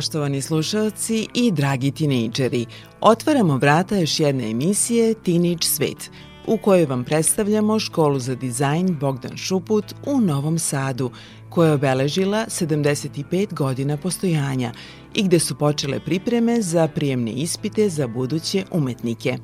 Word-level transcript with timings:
Poštovani 0.00 0.42
slušalci 0.42 1.28
i 1.34 1.50
dragi 1.52 1.90
tinejdžeri, 1.90 2.66
otvaramo 3.00 3.56
vrata 3.56 3.96
još 3.96 4.20
jedne 4.20 4.50
emisije 4.50 5.14
Teenage 5.14 5.62
Svet, 5.62 6.10
u 6.46 6.56
kojoj 6.56 6.86
vam 6.86 7.04
predstavljamo 7.04 7.78
školu 7.78 8.18
za 8.18 8.34
dizajn 8.34 8.96
Bogdan 9.00 9.36
Šuput 9.36 9.94
u 10.06 10.20
Novom 10.20 10.58
Sadu, 10.58 11.10
koja 11.48 11.68
je 11.68 11.74
obeležila 11.74 12.46
75 12.48 13.54
godina 13.54 13.96
postojanja 13.96 14.72
i 15.14 15.22
gde 15.22 15.38
su 15.38 15.54
počele 15.54 16.00
pripreme 16.00 16.62
za 16.62 16.88
prijemne 16.88 17.32
ispite 17.32 17.88
za 17.88 18.06
buduće 18.06 18.64
umetnike. 18.70 19.38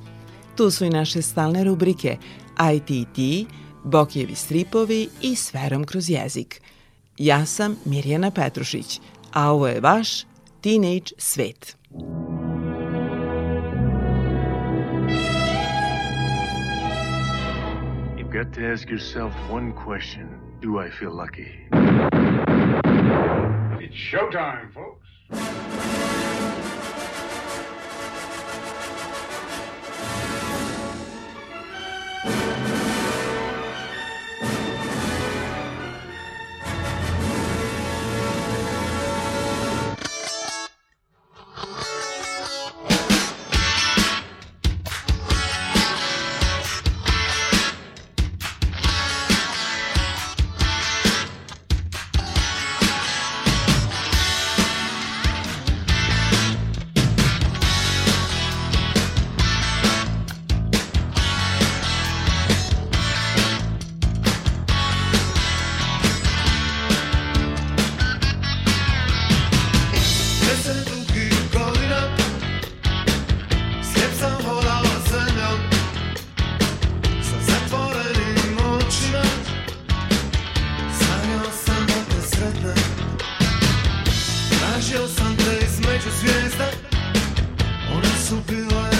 Tu 0.54 0.70
su 0.70 0.84
i 0.84 0.90
naše 0.90 1.22
stalne 1.22 1.64
rubrike 1.64 2.16
ITT, 2.74 3.48
Bokijevi 3.84 4.34
stripovi 4.34 5.08
i 5.22 5.34
Sferom 5.34 5.84
kroz 5.84 6.10
jezik. 6.10 6.60
Ja 7.18 7.46
sam 7.46 7.76
Mirjana 7.84 8.30
Petrušić, 8.30 9.00
a 9.32 9.50
ovo 9.50 9.68
je 9.68 9.80
vaš 9.80 10.35
Teenage 10.62 11.14
svet. 11.18 11.74
You've 18.18 18.30
got 18.32 18.52
to 18.54 18.66
ask 18.66 18.88
yourself 18.88 19.32
one 19.48 19.72
question. 19.72 20.40
Do 20.60 20.78
I 20.78 20.90
feel 20.90 21.12
lucky? 21.12 21.68
It's 23.78 23.94
showtime, 23.94 24.72
folks. 24.72 25.06
One 88.48 88.96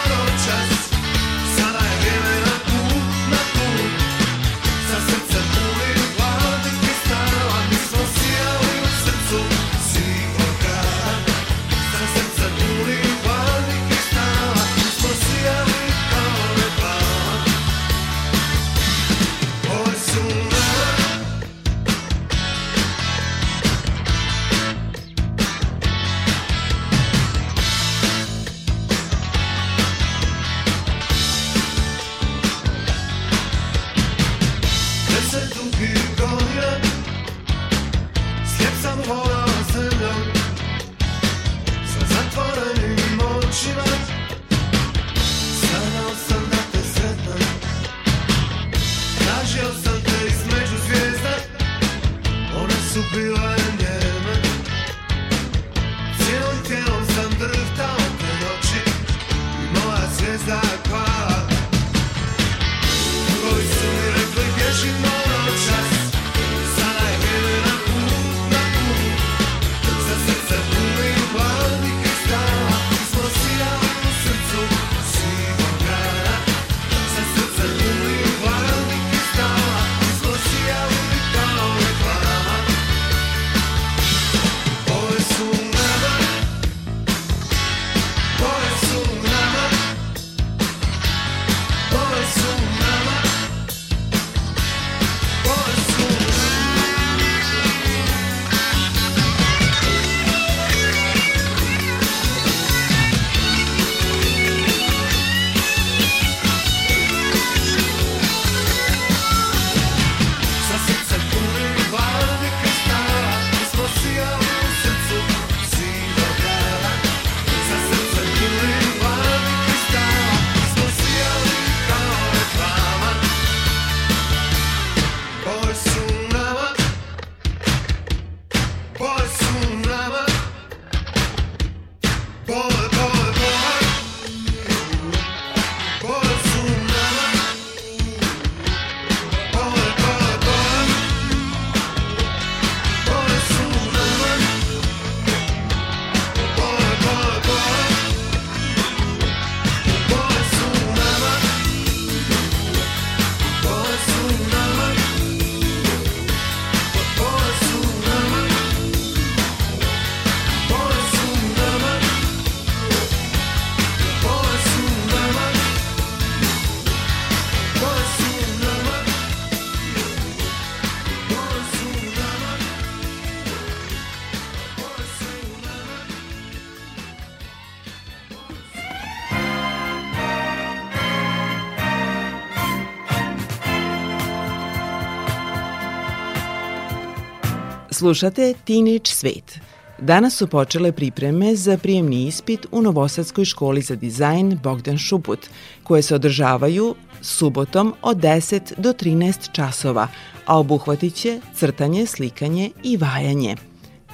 Slušate 188.02 188.54
Teenage 188.66 189.06
Svet. 189.06 189.60
Danas 190.00 190.36
su 190.36 190.48
počele 190.48 190.92
pripreme 190.92 191.56
za 191.56 191.78
prijemni 191.78 192.28
ispit 192.28 192.66
u 192.72 192.82
Novosadskoj 192.82 193.46
školi 193.46 193.82
za 193.82 193.96
dizajn 193.96 194.60
Bogdan 194.64 194.98
Šuput, 194.98 195.40
koje 195.84 196.02
se 196.02 196.16
održavaju 196.16 196.96
subotom 197.22 197.94
od 198.02 198.18
10 198.18 198.74
do 198.78 198.94
13 198.94 199.52
časova, 199.52 200.08
a 200.46 200.60
obuhvatit 200.60 201.14
će 201.16 201.40
crtanje, 201.56 202.06
slikanje 202.06 202.72
i 202.84 202.98
vajanje. 202.98 203.56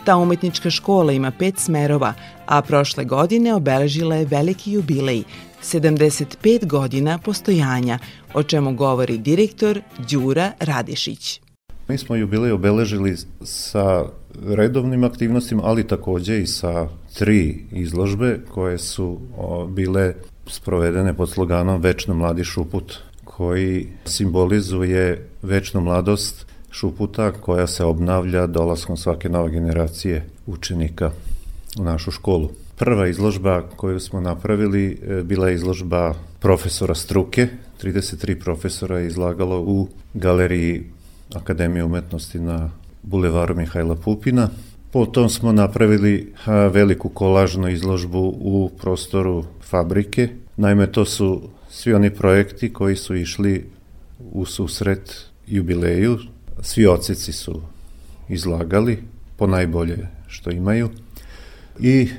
Ta 0.05 0.17
umetnička 0.17 0.69
škola 0.69 1.13
ima 1.13 1.31
pet 1.31 1.59
smerova, 1.59 2.13
a 2.45 2.61
prošle 2.61 3.05
godine 3.05 3.55
obeležila 3.55 4.15
je 4.15 4.25
veliki 4.25 4.71
jubilej, 4.71 5.23
75 5.63 6.65
godina 6.65 7.17
postojanja, 7.17 7.99
o 8.33 8.43
čemu 8.43 8.73
govori 8.73 9.17
direktor 9.17 9.81
Đura 10.09 10.51
Radišić. 10.59 11.46
Mi 11.87 11.97
smo 11.97 12.15
jubilej 12.15 12.51
obeležili 12.51 13.15
sa 13.43 14.05
redovnim 14.45 15.03
aktivnostima, 15.03 15.63
ali 15.65 15.87
takođe 15.87 16.41
i 16.41 16.47
sa 16.47 16.87
tri 17.17 17.63
izložbe 17.71 18.39
koje 18.51 18.77
su 18.77 19.19
bile 19.69 20.13
sprovedene 20.47 21.13
pod 21.13 21.29
sloganom 21.29 21.81
Večno 21.81 22.13
mladi 22.13 22.43
šuput, 22.43 22.97
koji 23.23 23.87
simbolizuje 24.05 25.29
večnu 25.41 25.81
mladost 25.81 26.45
šuputa 26.71 27.31
koja 27.31 27.67
se 27.67 27.83
obnavlja 27.83 28.47
dolaskom 28.47 28.97
svake 28.97 29.29
nove 29.29 29.51
generacije 29.51 30.25
učenika 30.45 31.11
u 31.79 31.83
našu 31.83 32.11
školu. 32.11 32.49
Prva 32.77 33.07
izložba 33.07 33.61
koju 33.75 33.99
smo 33.99 34.21
napravili 34.21 34.99
e, 35.01 35.23
bila 35.23 35.49
je 35.49 35.55
izložba 35.55 36.13
profesora 36.39 36.95
struke. 36.95 37.47
33 37.83 38.39
profesora 38.39 38.99
je 38.99 39.07
izlagalo 39.07 39.61
u 39.61 39.87
galeriji 40.13 40.83
Akademije 41.35 41.83
umetnosti 41.83 42.39
na 42.39 42.69
bulevaru 43.03 43.55
Mihajla 43.55 43.95
Pupina. 43.95 44.49
Potom 44.91 45.29
smo 45.29 45.51
napravili 45.51 46.33
veliku 46.71 47.09
kolažnu 47.09 47.69
izložbu 47.69 48.19
u 48.39 48.71
prostoru 48.81 49.43
fabrike. 49.61 50.29
Naime, 50.57 50.91
to 50.91 51.05
su 51.05 51.41
svi 51.69 51.93
oni 51.93 52.09
projekti 52.09 52.73
koji 52.73 52.95
su 52.95 53.15
išli 53.15 53.69
u 54.31 54.45
susret 54.45 55.25
jubileju. 55.47 56.17
Svi 56.61 56.87
oceci 56.87 57.31
su 57.31 57.61
izlagali 58.29 59.03
po 59.37 59.47
najbolje 59.47 60.07
što 60.27 60.51
imaju. 60.51 60.89
I 61.79 62.09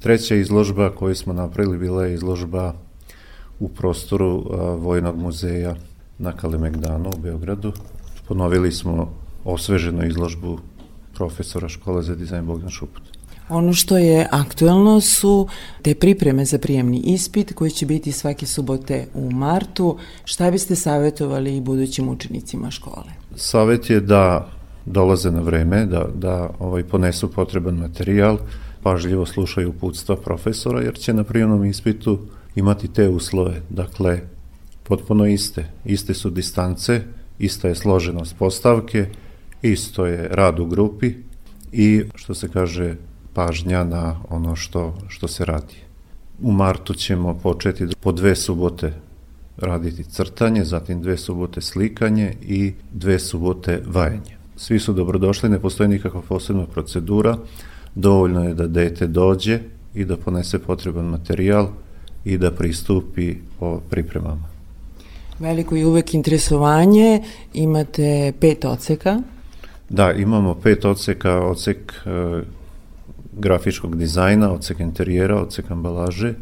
treća 0.00 0.34
izložba 0.34 0.90
koju 0.90 1.14
smo 1.14 1.32
napravili 1.32 1.78
bila 1.78 2.06
je 2.06 2.14
izložba 2.14 2.74
u 3.60 3.68
prostoru 3.68 4.46
Vojnog 4.78 5.16
muzeja 5.16 5.76
na 6.18 6.32
Kalemegdanu 6.32 7.10
u 7.16 7.18
Beogradu. 7.18 7.72
Ponovili 8.28 8.72
smo 8.72 9.12
osveženu 9.44 10.06
izložbu 10.06 10.58
profesora 11.14 11.68
škole 11.68 12.02
za 12.02 12.14
dizajn 12.14 12.46
Bogdan 12.46 12.70
Šuput. 12.70 13.02
Ono 13.48 13.72
što 13.72 13.98
je 13.98 14.28
aktuelno 14.30 15.00
su 15.00 15.48
te 15.82 15.94
pripreme 15.94 16.44
za 16.44 16.58
prijemni 16.58 16.98
ispit 16.98 17.52
koji 17.54 17.70
će 17.70 17.86
biti 17.86 18.12
svake 18.12 18.46
subote 18.46 19.06
u 19.14 19.30
martu. 19.30 19.96
Šta 20.24 20.50
biste 20.50 20.76
savjetovali 20.76 21.56
i 21.56 21.60
budućim 21.60 22.08
učenicima 22.08 22.70
škole? 22.70 23.06
Savet 23.36 23.90
je 23.90 24.00
da 24.00 24.50
dolaze 24.86 25.30
na 25.30 25.40
vreme, 25.40 25.86
da, 25.86 26.06
da 26.14 26.50
ovaj, 26.58 26.84
ponesu 26.84 27.32
potreban 27.32 27.74
materijal, 27.74 28.38
pažljivo 28.82 29.26
slušaju 29.26 29.70
uputstva 29.70 30.16
profesora, 30.16 30.80
jer 30.80 30.98
će 30.98 31.12
na 31.12 31.24
prijemnom 31.24 31.64
ispitu 31.64 32.18
imati 32.54 32.88
te 32.88 33.08
uslove. 33.08 33.62
Dakle, 33.70 34.20
potpuno 34.82 35.26
iste. 35.26 35.66
Iste 35.84 36.14
su 36.14 36.30
distance, 36.30 37.02
ista 37.38 37.68
je 37.68 37.74
složenost 37.74 38.36
postavke, 38.38 39.06
isto 39.62 40.06
je 40.06 40.28
rad 40.28 40.60
u 40.60 40.66
grupi 40.66 41.14
i, 41.72 42.04
što 42.14 42.34
se 42.34 42.48
kaže, 42.48 42.96
pažnja 43.32 43.84
na 43.84 44.20
ono 44.28 44.56
što, 44.56 44.98
što 45.08 45.28
se 45.28 45.44
radi. 45.44 45.74
U 46.42 46.52
martu 46.52 46.94
ćemo 46.94 47.34
početi 47.42 47.86
po 48.00 48.12
dve 48.12 48.36
subote 48.36 48.92
raditi 49.56 50.04
crtanje, 50.04 50.64
zatim 50.64 51.02
dve 51.02 51.16
subote 51.16 51.60
slikanje 51.60 52.34
i 52.42 52.72
dve 52.92 53.18
subote 53.18 53.82
vajanje. 53.86 54.36
Svi 54.56 54.78
su 54.78 54.92
dobrodošli, 54.92 55.48
ne 55.48 55.58
postoji 55.58 55.88
nikakva 55.88 56.22
posebna 56.28 56.66
procedura, 56.66 57.36
dovoljno 57.94 58.44
je 58.44 58.54
da 58.54 58.66
dete 58.66 59.06
dođe 59.06 59.60
i 59.94 60.04
da 60.04 60.16
ponese 60.16 60.58
potreban 60.58 61.04
materijal 61.04 61.68
i 62.24 62.38
da 62.38 62.50
pristupi 62.50 63.34
o 63.60 63.80
pripremama. 63.90 64.57
Veliko 65.38 65.76
je 65.76 65.86
uvek 65.86 66.14
interesovanje, 66.14 67.22
imate 67.54 68.32
pet 68.40 68.64
oceka. 68.64 69.20
Da, 69.88 70.12
imamo 70.12 70.54
pet 70.54 70.84
oceka, 70.84 71.40
ocek 71.40 71.92
e, 72.06 72.42
grafičkog 73.32 73.96
dizajna, 73.96 74.52
ocek 74.52 74.80
interijera, 74.80 75.42
ocek 75.42 75.70
ambalaže, 75.70 76.34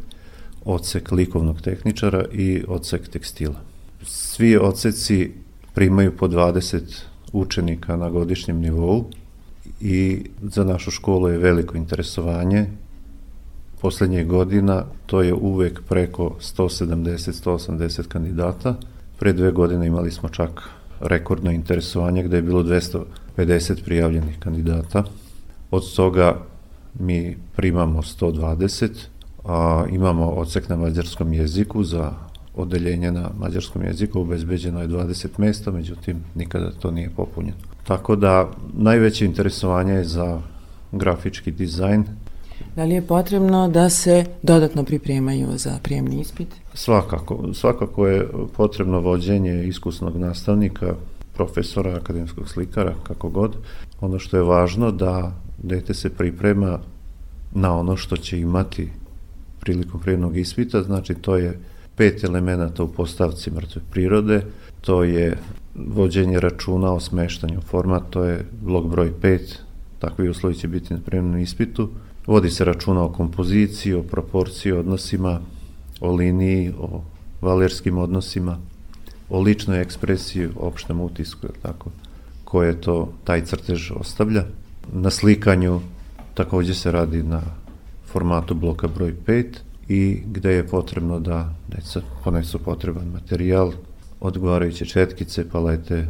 ocek 0.64 1.12
likovnog 1.12 1.60
tehničara 1.60 2.24
i 2.32 2.64
ocek 2.68 3.08
tekstila. 3.08 3.60
Svi 4.02 4.56
oceci 4.56 5.32
primaju 5.74 6.16
po 6.16 6.28
20 6.28 7.02
učenika 7.32 7.96
na 7.96 8.10
godišnjem 8.10 8.60
nivou 8.60 9.04
i 9.80 10.24
za 10.42 10.64
našu 10.64 10.90
školu 10.90 11.28
je 11.28 11.38
veliko 11.38 11.76
interesovanje. 11.76 12.66
Poslednje 13.86 14.24
godina 14.24 14.84
to 15.06 15.22
je 15.22 15.34
uvek 15.34 15.80
preko 15.88 16.34
170-180 16.40 18.08
kandidata. 18.08 18.74
Pre 19.18 19.32
dve 19.32 19.50
godine 19.50 19.86
imali 19.86 20.10
smo 20.10 20.28
čak 20.28 20.62
rekordno 21.00 21.50
interesovanje 21.50 22.22
gde 22.22 22.36
je 22.36 22.42
bilo 22.42 22.62
250 22.62 23.84
prijavljenih 23.84 24.38
kandidata. 24.38 25.04
Od 25.70 25.94
toga 25.96 26.36
mi 26.98 27.36
primamo 27.56 28.02
120, 28.02 28.88
a 29.44 29.84
imamo 29.90 30.26
odsek 30.26 30.68
na 30.68 30.76
mađarskom 30.76 31.32
jeziku 31.32 31.84
za 31.84 32.12
odeljenje 32.54 33.12
na 33.12 33.30
mađarskom 33.38 33.82
jeziku, 33.82 34.20
obezbeđeno 34.20 34.80
je 34.80 34.88
20 34.88 35.28
mesta, 35.38 35.70
međutim 35.70 36.24
nikada 36.34 36.70
to 36.70 36.90
nije 36.90 37.10
popunjeno. 37.16 37.58
Tako 37.84 38.16
da 38.16 38.50
najveće 38.74 39.24
interesovanje 39.24 39.92
je 39.92 40.04
za 40.04 40.40
grafički 40.92 41.50
dizajn. 41.50 42.04
Da 42.76 42.84
li 42.84 42.94
je 42.94 43.02
potrebno 43.02 43.68
da 43.68 43.88
se 43.90 44.24
dodatno 44.42 44.84
pripremaju 44.84 45.48
za 45.56 45.78
prijemni 45.82 46.20
ispit? 46.20 46.48
Svakako. 46.74 47.54
Svakako 47.54 48.06
je 48.06 48.28
potrebno 48.56 49.00
vođenje 49.00 49.64
iskusnog 49.64 50.16
nastavnika, 50.16 50.94
profesora, 51.34 51.96
akademskog 51.96 52.48
slikara, 52.48 52.94
kako 53.02 53.28
god. 53.28 53.56
Ono 54.00 54.18
što 54.18 54.36
je 54.36 54.42
važno 54.42 54.90
da 54.90 55.32
dete 55.58 55.94
se 55.94 56.10
priprema 56.10 56.78
na 57.54 57.78
ono 57.78 57.96
što 57.96 58.16
će 58.16 58.40
imati 58.40 58.88
prilikom 59.60 60.00
prijemnog 60.00 60.36
ispita, 60.36 60.82
znači 60.82 61.14
to 61.14 61.36
je 61.36 61.58
pet 61.96 62.24
elemenata 62.24 62.82
u 62.82 62.88
postavci 62.88 63.50
mrtve 63.50 63.82
prirode, 63.90 64.42
to 64.80 65.04
je 65.04 65.36
vođenje 65.74 66.40
računa 66.40 66.92
o 66.92 67.00
smeštanju 67.00 67.60
format, 67.60 68.02
to 68.10 68.24
je 68.24 68.46
blok 68.62 68.86
broj 68.86 69.12
5, 69.22 69.40
takvi 69.98 70.28
uslovi 70.28 70.54
će 70.54 70.68
biti 70.68 70.94
na 70.94 71.00
prijemnom 71.00 71.40
ispitu, 71.40 71.88
vodi 72.26 72.50
se 72.50 72.64
računa 72.64 73.04
o 73.04 73.12
kompoziciji, 73.12 73.94
o 73.94 74.02
proporciji, 74.02 74.72
odnosima, 74.72 75.40
o 76.00 76.14
liniji, 76.14 76.72
o 76.78 77.02
valerskim 77.40 77.98
odnosima, 77.98 78.58
o 79.30 79.40
ličnoj 79.40 79.80
ekspresiji, 79.80 80.48
opštem 80.56 81.00
utisku, 81.00 81.46
tako, 81.62 81.90
koje 82.44 82.80
to 82.80 83.12
taj 83.24 83.44
crtež 83.44 83.90
ostavlja. 83.90 84.44
Na 84.92 85.10
slikanju 85.10 85.80
takođe 86.34 86.74
se 86.74 86.92
radi 86.92 87.22
na 87.22 87.42
formatu 88.06 88.54
bloka 88.54 88.88
broj 88.88 89.14
5 89.26 89.44
i 89.88 90.22
gde 90.26 90.52
je 90.52 90.66
potrebno 90.66 91.20
da 91.20 91.54
deca 91.68 92.00
ponesu 92.24 92.58
potreban 92.58 93.08
materijal, 93.08 93.72
odgovarajuće 94.20 94.84
četkice, 94.84 95.48
palete, 95.50 96.06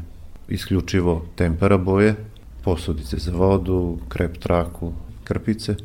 isključivo 0.49 1.27
tempera 1.35 1.79
boje, 1.79 2.15
posudice 2.65 3.17
za 3.19 3.33
vodu, 3.33 3.99
krep 4.09 4.39
traku, 4.39 4.93
krpice. 5.25 5.77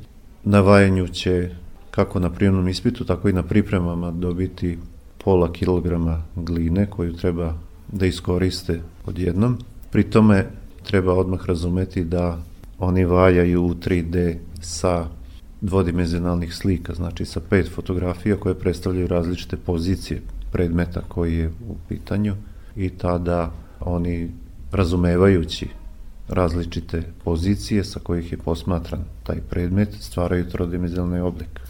Na 0.44 0.62
vajanju 0.62 1.08
će 1.08 1.50
kako 1.92 2.20
na 2.20 2.30
prijemnom 2.30 2.68
ispitu, 2.68 3.06
tako 3.06 3.30
i 3.30 3.34
na 3.34 3.44
pripremama 3.44 4.12
dobiti 4.12 4.78
pola 5.24 5.52
kilograma 5.54 6.24
gline 6.36 6.86
koju 6.86 7.14
treba 7.14 7.54
da 7.92 8.06
iskoriste 8.06 8.82
odjednom. 9.06 9.58
Pri 9.92 10.04
tome 10.04 10.48
treba 10.84 11.14
odmah 11.14 11.46
razumeti 11.46 12.04
da 12.04 12.38
oni 12.80 13.06
valjaju 13.06 13.64
u 13.64 13.74
3D 13.74 14.36
sa 14.62 15.08
dvodimenzionalnih 15.62 16.54
slika, 16.56 16.94
znači 16.94 17.26
sa 17.26 17.40
pet 17.50 17.72
fotografija 17.76 18.36
koje 18.36 18.60
predstavljaju 18.60 19.08
različite 19.08 19.58
pozicije 19.58 20.22
predmeta 20.52 21.02
koji 21.08 21.38
je 21.38 21.48
u 21.48 21.76
pitanju 21.90 22.36
i 22.76 22.90
tada 22.90 23.52
oni 23.80 24.32
razumevajući 24.72 25.68
različite 26.32 27.04
pozicije 27.24 27.84
sa 27.84 28.00
kojih 28.00 28.32
je 28.32 28.38
posmatran 28.38 29.04
taj 29.24 29.38
predmet 29.50 29.90
stvaraju 30.00 30.50
trodimenzionalni 30.50 31.20
oblik 31.20 31.62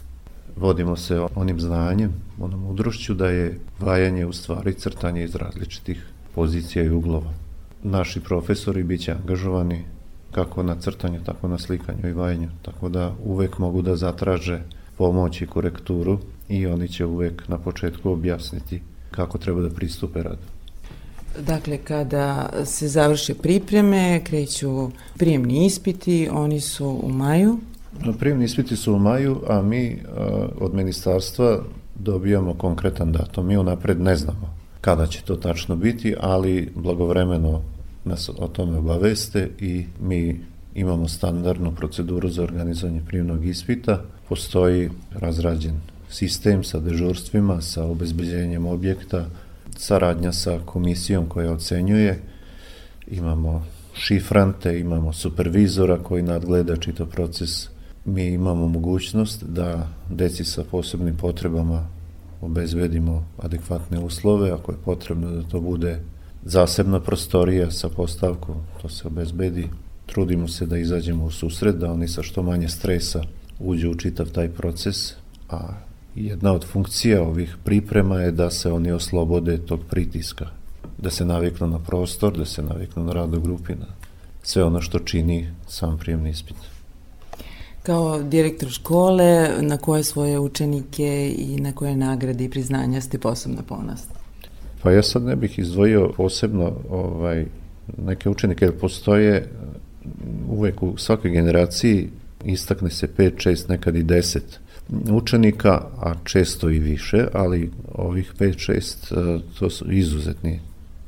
vodimo 0.56 0.96
se 0.96 1.26
onim 1.34 1.60
znanjem, 1.60 2.12
onom 2.40 2.66
udrošću 2.66 3.14
da 3.14 3.28
je 3.28 3.58
vajanje 3.80 4.26
u 4.26 4.32
stvari 4.32 4.74
crtanje 4.74 5.24
iz 5.24 5.34
različitih 5.34 6.06
pozicija 6.34 6.84
i 6.84 6.90
uglova. 6.90 7.32
Naši 7.82 8.20
profesori 8.20 8.82
biće 8.82 9.12
angažovani 9.12 9.84
kako 10.30 10.62
na 10.62 10.80
crtanju, 10.80 11.20
tako 11.24 11.48
na 11.48 11.58
slikanju 11.58 12.08
i 12.08 12.12
vajanju, 12.12 12.48
tako 12.62 12.88
da 12.88 13.14
uvek 13.24 13.58
mogu 13.58 13.82
da 13.82 13.96
zatraže 13.96 14.60
pomoć 14.96 15.42
i 15.42 15.46
korekturu 15.46 16.18
i 16.48 16.66
oni 16.66 16.88
će 16.88 17.06
uvek 17.06 17.48
na 17.48 17.58
početku 17.58 18.10
objasniti 18.10 18.82
kako 19.10 19.38
treba 19.38 19.60
da 19.60 19.70
pristupe 19.70 20.22
radu. 20.22 20.46
Dakle, 21.38 21.78
kada 21.78 22.50
se 22.64 22.88
završe 22.88 23.34
pripreme, 23.34 24.20
kreću 24.24 24.90
prijemni 25.18 25.66
ispiti, 25.66 26.28
oni 26.32 26.60
su 26.60 27.00
u 27.02 27.08
maju. 27.08 27.58
Prijemni 28.18 28.44
ispiti 28.44 28.76
su 28.76 28.94
u 28.94 28.98
maju, 28.98 29.40
a 29.48 29.62
mi 29.62 29.98
a, 30.16 30.48
od 30.60 30.74
ministarstva 30.74 31.58
dobijamo 31.94 32.54
konkretan 32.54 33.12
datum. 33.12 33.46
Mi 33.46 33.56
unapred 33.56 34.00
ne 34.00 34.16
znamo 34.16 34.54
kada 34.80 35.06
će 35.06 35.22
to 35.22 35.36
tačno 35.36 35.76
biti, 35.76 36.14
ali 36.20 36.72
blagovremeno 36.74 37.62
nas 38.04 38.30
o 38.38 38.48
tome 38.48 38.78
obaveste 38.78 39.50
i 39.60 39.84
mi 40.00 40.40
imamo 40.74 41.08
standardnu 41.08 41.74
proceduru 41.74 42.28
za 42.28 42.42
organizovanje 42.42 43.00
prijemnog 43.06 43.46
ispita. 43.46 44.02
Postoji 44.28 44.90
razrađen 45.10 45.80
sistem 46.10 46.64
sa 46.64 46.80
dežurstvima, 46.80 47.60
sa 47.60 47.84
obezbeđenjem 47.84 48.66
objekta, 48.66 49.26
saradnja 49.82 50.32
sa 50.32 50.58
komisijom 50.64 51.26
koja 51.28 51.52
ocenjuje, 51.52 52.22
imamo 53.06 53.66
šifrante, 53.94 54.80
imamo 54.80 55.12
supervizora 55.12 55.98
koji 56.02 56.22
nadgleda 56.22 56.76
čito 56.76 57.06
proces. 57.06 57.68
Mi 58.04 58.26
imamo 58.26 58.68
mogućnost 58.68 59.44
da 59.44 59.88
deci 60.10 60.44
sa 60.44 60.64
posebnim 60.70 61.16
potrebama 61.16 61.88
obezbedimo 62.40 63.26
adekvatne 63.38 63.98
uslove, 63.98 64.50
ako 64.50 64.72
je 64.72 64.78
potrebno 64.84 65.30
da 65.30 65.42
to 65.42 65.60
bude 65.60 66.00
zasebna 66.44 67.00
prostorija 67.00 67.70
sa 67.70 67.88
postavkom, 67.88 68.56
to 68.82 68.88
se 68.88 69.06
obezbedi. 69.06 69.68
Trudimo 70.06 70.48
se 70.48 70.66
da 70.66 70.78
izađemo 70.78 71.24
u 71.24 71.30
susret, 71.30 71.76
da 71.76 71.92
oni 71.92 72.08
sa 72.08 72.22
što 72.22 72.42
manje 72.42 72.68
stresa 72.68 73.22
uđu 73.58 73.90
u 73.90 73.94
čitav 73.94 74.30
taj 74.30 74.48
proces, 74.48 75.12
a 75.50 75.91
jedna 76.14 76.52
od 76.52 76.64
funkcija 76.64 77.22
ovih 77.22 77.56
priprema 77.64 78.20
je 78.20 78.30
da 78.30 78.50
se 78.50 78.72
oni 78.72 78.92
oslobode 78.92 79.58
tog 79.58 79.80
pritiska, 79.90 80.46
da 80.98 81.10
se 81.10 81.24
naviknu 81.24 81.66
na 81.66 81.78
prostor, 81.78 82.38
da 82.38 82.44
se 82.44 82.62
naviknu 82.62 83.04
na 83.04 83.12
rad 83.12 83.34
u 83.34 83.40
grupi, 83.40 83.74
na 83.74 83.86
sve 84.42 84.64
ono 84.64 84.80
što 84.80 84.98
čini 84.98 85.48
sam 85.68 85.98
prijemni 85.98 86.30
ispit. 86.30 86.56
Kao 87.82 88.22
direktor 88.22 88.70
škole, 88.70 89.50
na 89.60 89.76
koje 89.76 90.04
svoje 90.04 90.38
učenike 90.38 91.34
i 91.38 91.60
na 91.60 91.72
koje 91.72 91.96
nagrade 91.96 92.44
i 92.44 92.50
priznanja 92.50 93.00
ste 93.00 93.18
posebno 93.18 93.62
ponosni? 93.68 94.14
Pa 94.82 94.90
ja 94.90 95.02
sad 95.02 95.22
ne 95.22 95.36
bih 95.36 95.58
izdvojio 95.58 96.12
posebno 96.16 96.72
ovaj, 96.90 97.46
neke 97.98 98.28
učenike, 98.28 98.64
jer 98.64 98.78
postoje 98.78 99.48
uvek 100.48 100.82
u 100.82 100.96
svakoj 100.96 101.30
generaciji 101.30 102.10
istakne 102.44 102.90
se 102.90 103.08
5, 103.18 103.48
6, 103.48 103.68
nekad 103.68 103.96
i 103.96 104.04
10 104.04 104.40
učenika, 105.10 105.80
a 106.00 106.14
često 106.24 106.70
i 106.70 106.78
više, 106.78 107.26
ali 107.32 107.70
ovih 107.94 108.32
5-6 108.38 109.40
to 109.58 109.70
su 109.70 109.92
izuzetni 109.92 110.60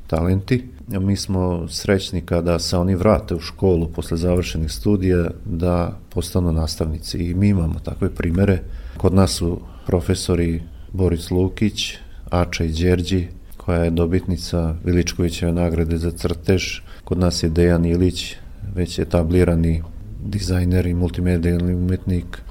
talenti. 0.06 0.64
Mi 0.88 1.16
smo 1.16 1.68
srećni 1.68 2.20
kada 2.20 2.58
se 2.58 2.76
oni 2.76 2.94
vrate 2.94 3.34
u 3.34 3.40
školu 3.40 3.88
posle 3.88 4.16
završenih 4.16 4.72
studija 4.72 5.30
da 5.44 5.98
postanu 6.08 6.52
nastavnici 6.52 7.18
i 7.18 7.34
mi 7.34 7.48
imamo 7.48 7.78
takve 7.78 8.10
primere. 8.14 8.58
Kod 8.96 9.14
nas 9.14 9.30
su 9.30 9.60
profesori 9.86 10.62
Boris 10.92 11.30
Lukić, 11.30 11.94
Ača 12.30 12.64
i 12.64 12.72
Đerđi, 12.72 13.28
koja 13.56 13.84
je 13.84 13.90
dobitnica 13.90 14.74
Viličkovićeve 14.84 15.52
nagrade 15.52 15.98
za 15.98 16.10
crtež. 16.10 16.80
Kod 17.04 17.18
nas 17.18 17.42
je 17.42 17.48
Dejan 17.48 17.84
Ilić, 17.84 18.36
već 18.74 18.98
etablirani 18.98 19.82
dizajner 20.24 20.86
i 20.86 20.94
multimedijalni 20.94 21.74
umetnik. 21.74 22.42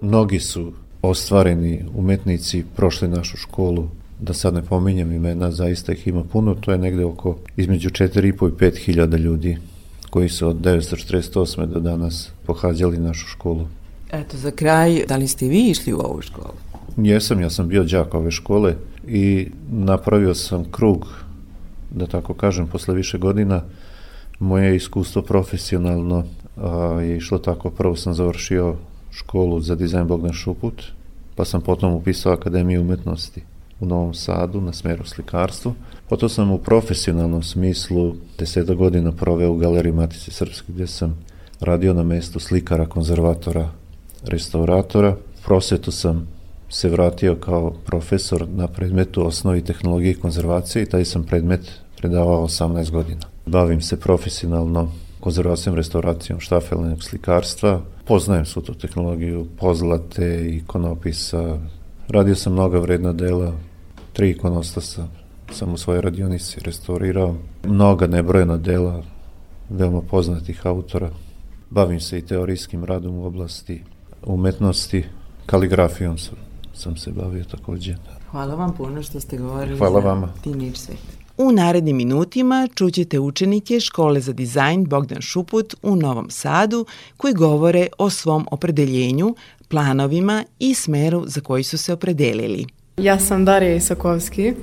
Mnogi 0.00 0.40
su 0.40 0.72
ostvareni 1.02 1.84
umetnici 1.94 2.64
prošli 2.76 3.08
našu 3.08 3.36
školu 3.36 3.88
da 4.20 4.34
sad 4.34 4.54
ne 4.54 4.62
pominjem 4.62 5.12
imena, 5.12 5.50
zaista 5.50 5.92
ih 5.92 6.06
ima 6.06 6.24
puno, 6.24 6.54
to 6.54 6.72
je 6.72 6.78
negde 6.78 7.04
oko 7.04 7.36
između 7.56 7.90
4,5 7.90 8.48
i 8.48 8.52
5 8.52 8.76
hiljada 8.76 9.16
ljudi 9.16 9.58
koji 10.10 10.28
su 10.28 10.48
od 10.48 10.56
1948. 10.56 11.66
do 11.66 11.80
danas 11.80 12.30
pohađali 12.46 12.98
našu 12.98 13.26
školu. 13.26 13.66
Eto, 14.12 14.36
za 14.36 14.50
kraj, 14.50 15.04
da 15.08 15.16
li 15.16 15.28
ste 15.28 15.48
vi 15.48 15.70
išli 15.70 15.92
u 15.92 15.98
ovu 15.98 16.22
školu? 16.22 16.54
Jesam, 16.96 17.40
ja 17.40 17.50
sam 17.50 17.68
bio 17.68 17.84
đak 17.84 18.14
ove 18.14 18.30
škole 18.30 18.76
i 19.08 19.48
napravio 19.70 20.34
sam 20.34 20.64
krug, 20.70 21.06
da 21.90 22.06
tako 22.06 22.34
kažem, 22.34 22.66
posle 22.66 22.94
više 22.94 23.18
godina. 23.18 23.62
Moje 24.38 24.76
iskustvo 24.76 25.22
profesionalno 25.22 26.24
a, 26.56 27.00
je 27.02 27.16
išlo 27.16 27.38
tako, 27.38 27.70
prvo 27.70 27.96
sam 27.96 28.14
završio 28.14 28.76
školu 29.14 29.60
za 29.60 29.74
dizajn 29.74 30.06
Bogdan 30.06 30.32
Šuput, 30.32 30.82
pa 31.34 31.44
sam 31.44 31.60
potom 31.60 31.92
upisao 31.92 32.32
Akademiju 32.32 32.80
umetnosti 32.80 33.42
u 33.80 33.86
Novom 33.86 34.14
Sadu 34.14 34.60
na 34.60 34.72
smeru 34.72 35.04
slikarstvo. 35.04 35.74
Potom 36.08 36.28
sam 36.28 36.50
u 36.50 36.58
profesionalnom 36.58 37.42
smislu 37.42 38.14
deseta 38.38 38.74
godina 38.74 39.12
proveo 39.12 39.52
u 39.52 39.56
Galeriji 39.56 39.92
Matice 39.92 40.30
Srpske 40.30 40.72
gdje 40.72 40.86
sam 40.86 41.18
radio 41.60 41.94
na 41.94 42.02
mestu 42.02 42.40
slikara, 42.40 42.86
konzervatora, 42.86 43.68
restauratora. 44.24 45.16
Prosvetu 45.44 45.90
sam 45.90 46.28
se 46.68 46.88
vratio 46.88 47.36
kao 47.36 47.70
profesor 47.70 48.48
na 48.48 48.68
predmetu 48.68 49.26
osnovi 49.26 49.64
tehnologije 49.64 50.12
i 50.12 50.20
konzervacije 50.20 50.82
i 50.82 50.86
taj 50.86 51.04
sam 51.04 51.24
predmet 51.24 51.70
predavao 51.96 52.46
18 52.46 52.90
godina. 52.90 53.20
Bavim 53.46 53.80
se 53.80 54.00
profesionalno 54.00 54.88
konzervacijom, 55.24 55.76
restauracijom 55.76 56.40
štafelnog 56.40 57.02
slikarstva. 57.02 57.80
Poznajem 58.04 58.44
svu 58.44 58.62
tu 58.62 58.74
tehnologiju 58.74 59.46
pozlate, 59.56 60.48
ikonopisa. 60.48 61.58
Radio 62.08 62.34
sam 62.34 62.52
mnoga 62.52 62.78
vredna 62.78 63.12
dela, 63.12 63.52
tri 64.12 64.30
ikonostasa 64.30 65.06
sam 65.52 65.72
u 65.72 65.76
svojoj 65.76 66.00
radionici 66.00 66.60
restaurirao. 66.60 67.36
Mnoga 67.64 68.06
nebrojena 68.06 68.56
dela 68.56 69.02
veoma 69.70 70.00
poznatih 70.00 70.66
autora. 70.66 71.10
Bavim 71.70 72.00
se 72.00 72.18
i 72.18 72.26
teorijskim 72.26 72.84
radom 72.84 73.18
u 73.18 73.24
oblasti 73.24 73.82
umetnosti, 74.22 75.04
kaligrafijom 75.46 76.18
sam, 76.18 76.36
sam 76.74 76.96
se 76.96 77.12
bavio 77.12 77.44
takođe. 77.44 77.96
Hvala 78.30 78.54
vam 78.54 78.74
puno 78.76 79.02
što 79.02 79.20
ste 79.20 79.36
govorili 79.36 79.78
Hvala 79.78 80.00
za 80.00 80.08
vama. 80.08 80.28
Teenage 80.42 80.76
Svet. 80.76 81.23
U 81.38 81.52
narednim 81.52 81.96
minutima 81.96 82.68
čućete 82.74 83.18
učenike 83.18 83.80
Škole 83.80 84.20
za 84.20 84.32
dizajn 84.32 84.84
Bogdan 84.84 85.20
Šuput 85.20 85.74
u 85.82 85.96
Novom 85.96 86.30
Sadu 86.30 86.86
koji 87.16 87.34
govore 87.34 87.86
o 87.98 88.10
svom 88.10 88.46
opredeljenju, 88.50 89.34
planovima 89.68 90.44
i 90.58 90.74
smeru 90.74 91.24
za 91.26 91.40
koji 91.40 91.62
su 91.62 91.78
se 91.78 91.92
opredelili. 91.92 92.66
Ja 92.96 93.18
sam 93.18 93.44
Darija 93.44 93.74
Isakovski 93.74 94.54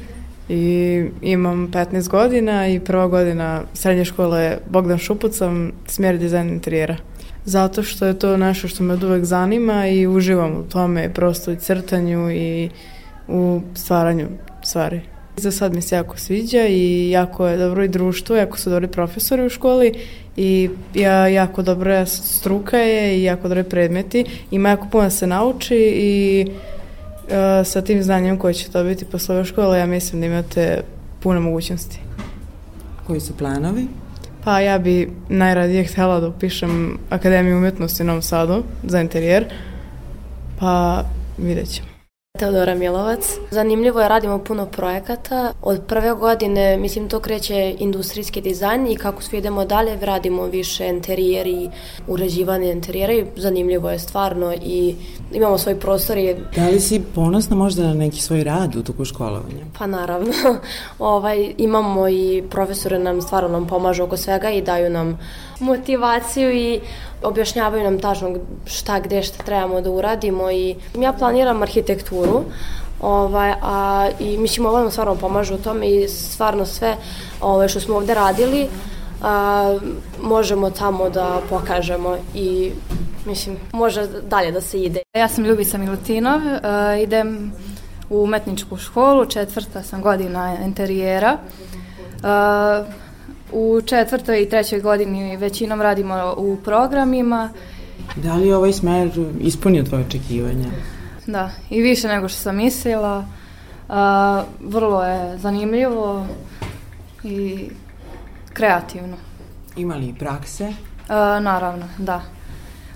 i 0.50 1.06
imam 1.22 1.72
15 1.72 2.10
godina 2.10 2.68
i 2.68 2.80
prva 2.80 3.08
godina 3.08 3.63
srednje 3.74 4.06
škole 4.06 4.58
Bogdan 4.70 4.98
Šuput 4.98 5.34
sam 5.34 5.72
smjer 5.86 6.18
dizajn 6.18 6.50
interijera. 6.50 6.98
Zato 7.46 7.84
što 7.84 8.06
je 8.06 8.20
to 8.20 8.38
nešto 8.38 8.68
što 8.68 8.84
me 8.84 8.94
od 8.94 9.04
uvek 9.04 9.24
zanima 9.24 9.88
i 9.88 10.08
uživam 10.08 10.51
u 10.51 10.63
tome, 10.63 11.13
prosto 11.13 11.51
i 11.51 11.60
crtanju 11.60 12.32
i 12.32 12.70
u 13.28 13.62
stvaranju 13.75 14.28
stvari. 14.63 15.11
Za 15.38 15.52
sad 15.52 15.76
mi 15.76 15.82
se 15.82 15.96
jako 15.96 16.18
sviđa 16.18 16.68
i 16.68 17.10
jako 17.10 17.48
je 17.48 17.58
dobro 17.58 17.84
i 17.84 17.88
društvo, 17.88 18.36
jako 18.36 18.58
su 18.58 18.70
dobri 18.70 18.88
profesori 18.88 19.46
u 19.46 19.50
školi 19.50 19.94
i 20.38 20.70
ja, 20.94 21.28
jako 21.28 21.62
dobra 21.62 22.06
struka 22.06 22.78
je 22.78 23.20
i 23.20 23.24
jako 23.24 23.48
dobri 23.48 23.64
predmeti. 23.64 24.26
Ima 24.52 24.70
jako 24.70 24.88
puno 24.92 25.04
da 25.04 25.10
se 25.10 25.28
nauči 25.28 25.76
i 25.96 26.46
e, 27.30 27.63
sa 27.63 27.82
tim 27.82 28.04
znanjem 28.04 28.38
koje 28.38 28.54
će 28.54 28.70
dobiti 28.70 29.06
posle 29.06 29.36
ove 29.36 29.46
škole 29.46 29.80
ja 29.80 29.86
mislim 29.86 30.22
da 30.22 30.28
imate 30.28 30.82
puno 31.20 31.41
mogućnosti. 31.41 32.00
Koji 33.08 33.20
su 33.20 33.38
planovi? 33.38 33.88
Pa 34.44 34.60
ja 34.60 34.80
bi 34.80 35.12
najradije 35.30 35.84
htela 35.84 36.20
da 36.20 36.28
upišem 36.28 36.98
Akademiju 37.10 37.58
umetnosti 37.58 38.04
u 38.04 38.06
Novom 38.06 38.22
Sadu 38.22 38.63
za 38.84 39.02
interijer, 39.02 39.46
pa 40.60 41.04
vidjet 41.38 41.70
ćemo. 41.70 41.90
Teodora 42.41 42.75
Milovac. 42.75 43.38
Zanimljivo 43.51 44.01
je, 44.01 44.08
radimo 44.08 44.38
puno 44.38 44.65
projekata. 44.65 45.54
Od 45.62 45.82
prve 45.88 46.13
godine, 46.13 46.77
mislim, 46.77 47.10
to 47.10 47.19
kreće 47.19 47.75
industrijski 47.80 48.41
dizajn 48.41 48.88
i 48.88 48.95
kako 48.95 49.21
svi 49.21 49.38
idemo 49.38 49.65
dalje, 49.65 49.97
radimo 50.01 50.45
više 50.45 50.88
interijer 50.88 51.47
i 51.47 51.69
uređivanje 52.08 52.71
interijera 52.71 53.13
i 53.13 53.25
zanimljivo 53.36 53.89
je 53.91 53.99
stvarno 53.99 54.54
i 54.54 54.95
imamo 55.34 55.58
svoj 55.58 55.80
prostor 55.80 56.17
i... 56.17 56.36
Da 56.56 56.67
li 56.67 56.80
si 56.80 57.01
ponosna 57.15 57.56
možda 57.56 57.84
na 57.84 57.93
neki 57.93 58.21
svoj 58.21 58.43
rad 58.43 58.75
u 58.75 58.84
toku 58.84 59.06
školovanja? 59.06 59.65
Pa 59.80 59.88
naravno, 59.88 60.34
ovaj, 60.99 61.54
imamo 61.58 62.10
i 62.10 62.43
profesore 62.49 62.99
nam 62.99 63.21
stvarno 63.21 63.49
nam 63.49 63.67
pomažu 63.67 64.04
oko 64.04 64.17
svega 64.17 64.49
i 64.49 64.62
daju 64.62 64.89
nam 64.89 65.19
motivaciju 65.60 66.51
i 66.51 66.80
objašnjavaju 67.23 67.84
nam 67.84 67.99
tačno 67.99 68.36
šta 68.65 68.99
gde 68.99 69.23
šta 69.23 69.43
trebamo 69.43 69.81
da 69.81 69.89
uradimo 69.89 70.51
i 70.51 70.75
ja 70.99 71.13
planiram 71.13 71.62
arhitekturu 71.62 72.43
ovaj, 73.01 73.53
a, 73.62 74.10
i 74.19 74.38
mislim 74.38 74.65
ovo 74.65 74.79
nam 74.79 74.91
stvarno 74.91 75.15
pomaže 75.15 75.53
u 75.53 75.57
tome 75.57 75.89
i 75.89 76.07
stvarno 76.07 76.65
sve 76.65 76.95
ovaj, 77.41 77.67
što 77.67 77.79
smo 77.79 77.95
ovde 77.95 78.13
radili 78.13 78.67
a, 79.21 79.77
možemo 80.21 80.69
tamo 80.69 81.10
da 81.10 81.41
pokažemo 81.49 82.17
i 82.36 82.71
mislim, 83.25 83.57
može 83.73 84.07
dalje 84.29 84.51
da 84.51 84.62
se 84.62 84.81
ide. 84.81 85.01
Ja 85.17 85.27
sam 85.27 85.45
Ljubica 85.45 85.77
Milutinov, 85.77 86.41
a, 86.63 86.95
idem 86.95 87.51
u 88.10 88.23
umetničku 88.23 88.77
školu, 88.77 89.25
četvrta 89.25 89.84
sam 89.84 90.01
godina 90.01 90.57
interijera. 90.65 91.38
A, 92.23 92.84
u 93.52 93.82
četvrtoj 93.86 94.42
i 94.42 94.50
trećoj 94.50 94.80
godini 94.80 95.38
većinom 95.38 95.82
radimo 95.82 96.34
u 96.38 96.58
programima. 96.64 97.50
Da 98.16 98.36
li 98.36 98.48
je 98.48 98.56
ovaj 98.56 98.74
smer 98.74 99.12
ispunio 99.40 99.84
tvoje 99.84 100.06
očekivanja? 100.06 100.70
Da, 101.28 101.50
i 101.70 101.82
više 101.82 102.08
nego 102.08 102.30
što 102.30 102.40
sam 102.40 102.56
mislila. 102.56 103.26
A, 103.90 104.44
vrlo 104.60 105.04
je 105.04 105.38
zanimljivo 105.38 106.26
i 107.24 107.70
kreativno. 108.54 109.18
Ima 109.78 109.96
li 109.96 110.16
prakse? 110.20 110.74
A, 111.08 111.40
naravno, 111.40 111.86
da. 111.98 112.22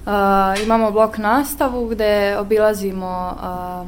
A, 0.06 0.56
imamo 0.64 0.92
blok 0.92 1.18
nastavu 1.18 1.88
gde 1.88 2.38
obilazimo 2.38 3.36
a, 3.40 3.86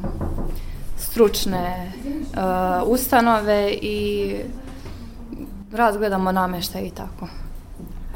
stručne 0.98 1.92
a, 2.36 2.84
ustanove 2.86 3.72
i 3.82 4.36
razgledamo 5.72 6.32
nameštaj 6.32 6.86
i 6.86 6.90
tako. 6.90 7.28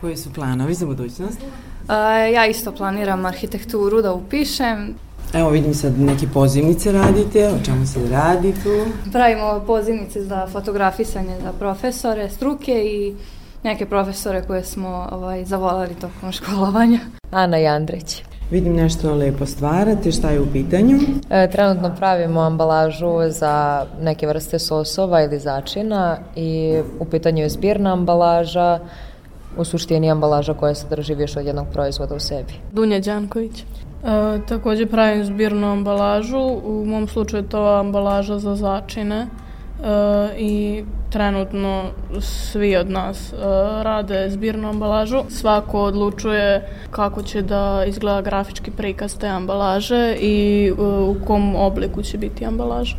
Koji 0.01 0.17
su 0.17 0.33
planovi 0.33 0.73
za 0.73 0.85
budućnost? 0.85 1.39
A, 1.87 2.09
ja 2.17 2.45
isto 2.45 2.71
planiram 2.71 3.25
arhitekturu 3.25 4.01
da 4.01 4.13
upišem. 4.13 4.95
Evo 5.33 5.49
vidim 5.49 5.73
sad 5.73 5.99
neke 5.99 6.27
pozivnice 6.27 6.91
radite, 6.91 7.47
o 7.47 7.65
čemu 7.65 7.87
se 7.87 8.09
radi 8.09 8.53
tu? 8.63 8.85
Pravimo 9.11 9.63
pozivnice 9.67 10.23
za 10.23 10.47
fotografisanje 10.47 11.37
za 11.43 11.53
profesore, 11.53 12.29
struke 12.29 12.71
i 12.71 13.15
neke 13.63 13.85
profesore 13.85 14.43
koje 14.47 14.63
smo 14.63 15.07
ovaj, 15.11 15.45
zavolali 15.45 15.95
tokom 15.95 16.31
školovanja. 16.31 16.99
Ana 17.31 17.57
Jandrić. 17.57 18.23
Vidim 18.51 18.75
nešto 18.75 19.15
lepo 19.15 19.45
stvarate, 19.45 20.11
šta 20.11 20.29
je 20.29 20.41
u 20.41 20.45
pitanju? 20.53 20.99
E, 21.29 21.49
trenutno 21.51 21.95
pravimo 21.97 22.41
ambalažu 22.41 23.29
za 23.29 23.85
neke 24.01 24.27
vrste 24.27 24.59
sosova 24.59 25.23
ili 25.23 25.39
začina 25.39 26.17
i 26.35 26.79
u 26.99 27.05
pitanju 27.05 27.41
je 27.41 27.49
zbirna 27.49 27.93
ambalaža, 27.93 28.79
u 29.57 29.63
suštini 29.65 30.11
ambalaža 30.11 30.53
koja 30.53 30.75
sadrži 30.75 31.15
više 31.15 31.39
od 31.39 31.45
jednog 31.45 31.67
proizvoda 31.73 32.15
u 32.15 32.19
sebi. 32.19 32.53
Dunja 32.71 32.99
Đanković. 32.99 33.61
E, 33.61 33.65
takođe 34.47 34.85
pravim 34.85 35.25
zbirnu 35.25 35.67
ambalažu, 35.67 36.59
u 36.63 36.85
mom 36.85 37.07
slučaju 37.07 37.43
je 37.43 37.49
to 37.49 37.65
ambalaža 37.65 38.39
za 38.39 38.55
začine 38.55 39.27
i 40.37 40.83
trenutno 41.09 41.83
svi 42.19 42.75
od 42.75 42.89
nas 42.89 43.33
e, 43.33 43.35
rade 43.83 44.29
zbirnu 44.29 44.69
ambalažu. 44.69 45.23
Svako 45.29 45.81
odlučuje 45.81 46.67
kako 46.91 47.23
će 47.23 47.41
da 47.41 47.83
izgleda 47.87 48.21
grafički 48.21 48.71
prikaz 48.71 49.17
te 49.17 49.27
ambalaže 49.27 50.15
i 50.19 50.67
e, 50.67 50.81
u 50.83 51.15
kom 51.27 51.55
obliku 51.55 52.01
će 52.01 52.17
biti 52.17 52.45
ambalaža. 52.45 52.95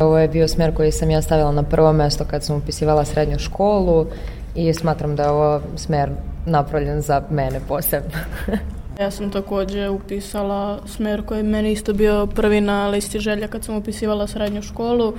Ovo 0.00 0.18
je 0.18 0.28
bio 0.28 0.48
smer 0.48 0.74
koji 0.74 0.92
sam 0.92 1.10
ja 1.10 1.22
stavila 1.22 1.52
na 1.52 1.62
prvo 1.62 1.92
mesto 1.92 2.24
kad 2.24 2.44
sam 2.44 2.56
upisivala 2.56 3.04
srednju 3.04 3.38
školu 3.38 4.06
i 4.54 4.74
smatram 4.74 5.16
da 5.16 5.22
je 5.22 5.30
ovo 5.30 5.60
smer 5.76 6.10
napravljen 6.46 7.00
za 7.00 7.22
mene 7.30 7.60
posebno. 7.68 8.18
Ja 9.00 9.10
sam 9.10 9.30
takođe 9.30 9.88
upisala 9.88 10.78
smer 10.86 11.26
koji 11.26 11.38
je 11.38 11.42
meni 11.42 11.72
isto 11.72 11.92
bio 11.92 12.26
prvi 12.26 12.60
na 12.60 12.88
listi 12.88 13.18
želja 13.18 13.48
kad 13.48 13.64
sam 13.64 13.76
upisivala 13.76 14.26
srednju 14.26 14.62
školu 14.62 15.12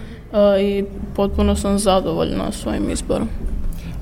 i 0.61 0.83
potpuno 1.15 1.55
sam 1.55 1.79
zadovoljna 1.79 2.51
svojim 2.51 2.89
izborom. 2.89 3.27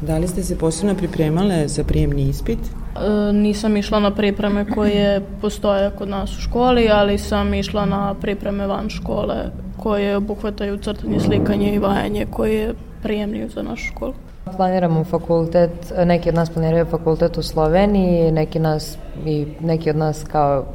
Da 0.01 0.17
li 0.17 0.27
ste 0.27 0.43
se 0.43 0.57
posebno 0.57 0.95
pripremale 0.95 1.67
za 1.67 1.83
prijemni 1.83 2.29
ispit? 2.29 2.59
E, 2.59 3.33
nisam 3.33 3.77
išla 3.77 3.99
na 3.99 4.11
pripreme 4.11 4.65
koje 4.65 5.21
postoje 5.41 5.91
kod 5.97 6.09
nas 6.09 6.37
u 6.37 6.41
školi, 6.41 6.89
ali 6.91 7.17
sam 7.17 7.53
išla 7.53 7.85
na 7.85 8.13
pripreme 8.13 8.67
van 8.67 8.89
škole 8.89 9.35
koje 9.77 10.17
obuhvataju 10.17 10.77
crtanje, 10.77 11.19
slikanje 11.19 11.75
i 11.75 11.79
vajanje 11.79 12.25
koje 12.31 12.55
je 12.55 12.73
prijemljivo 13.03 13.49
za 13.49 13.61
našu 13.61 13.85
školu. 13.85 14.13
Planiramo 14.57 15.03
fakultet, 15.03 15.93
neki 16.05 16.29
od 16.29 16.35
nas 16.35 16.49
planiraju 16.49 16.85
fakultet 16.85 17.37
u 17.37 17.43
Sloveniji, 17.43 18.31
neki 18.31 18.59
nas 18.59 18.97
i 19.25 19.47
neki 19.59 19.89
od 19.89 19.95
nas 19.95 20.23
kao 20.31 20.65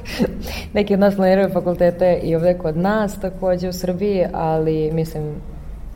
neki 0.74 0.94
od 0.94 1.00
nas 1.00 1.16
planiraju 1.16 1.52
fakultete 1.52 2.20
i 2.22 2.36
ovde 2.36 2.58
kod 2.58 2.76
nas 2.76 3.20
takođe 3.20 3.68
u 3.68 3.72
Srbiji, 3.72 4.26
ali 4.32 4.90
mislim 4.92 5.34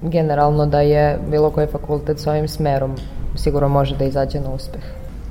generalno 0.02 0.66
da 0.66 0.80
je 0.80 1.18
bilo 1.30 1.50
koji 1.50 1.66
fakultet 1.66 2.18
s 2.18 2.26
ovim 2.26 2.48
smerom 2.48 2.96
sigurno 3.36 3.68
može 3.68 3.96
da 3.96 4.04
izađe 4.04 4.40
na 4.40 4.50
uspeh. 4.54 4.82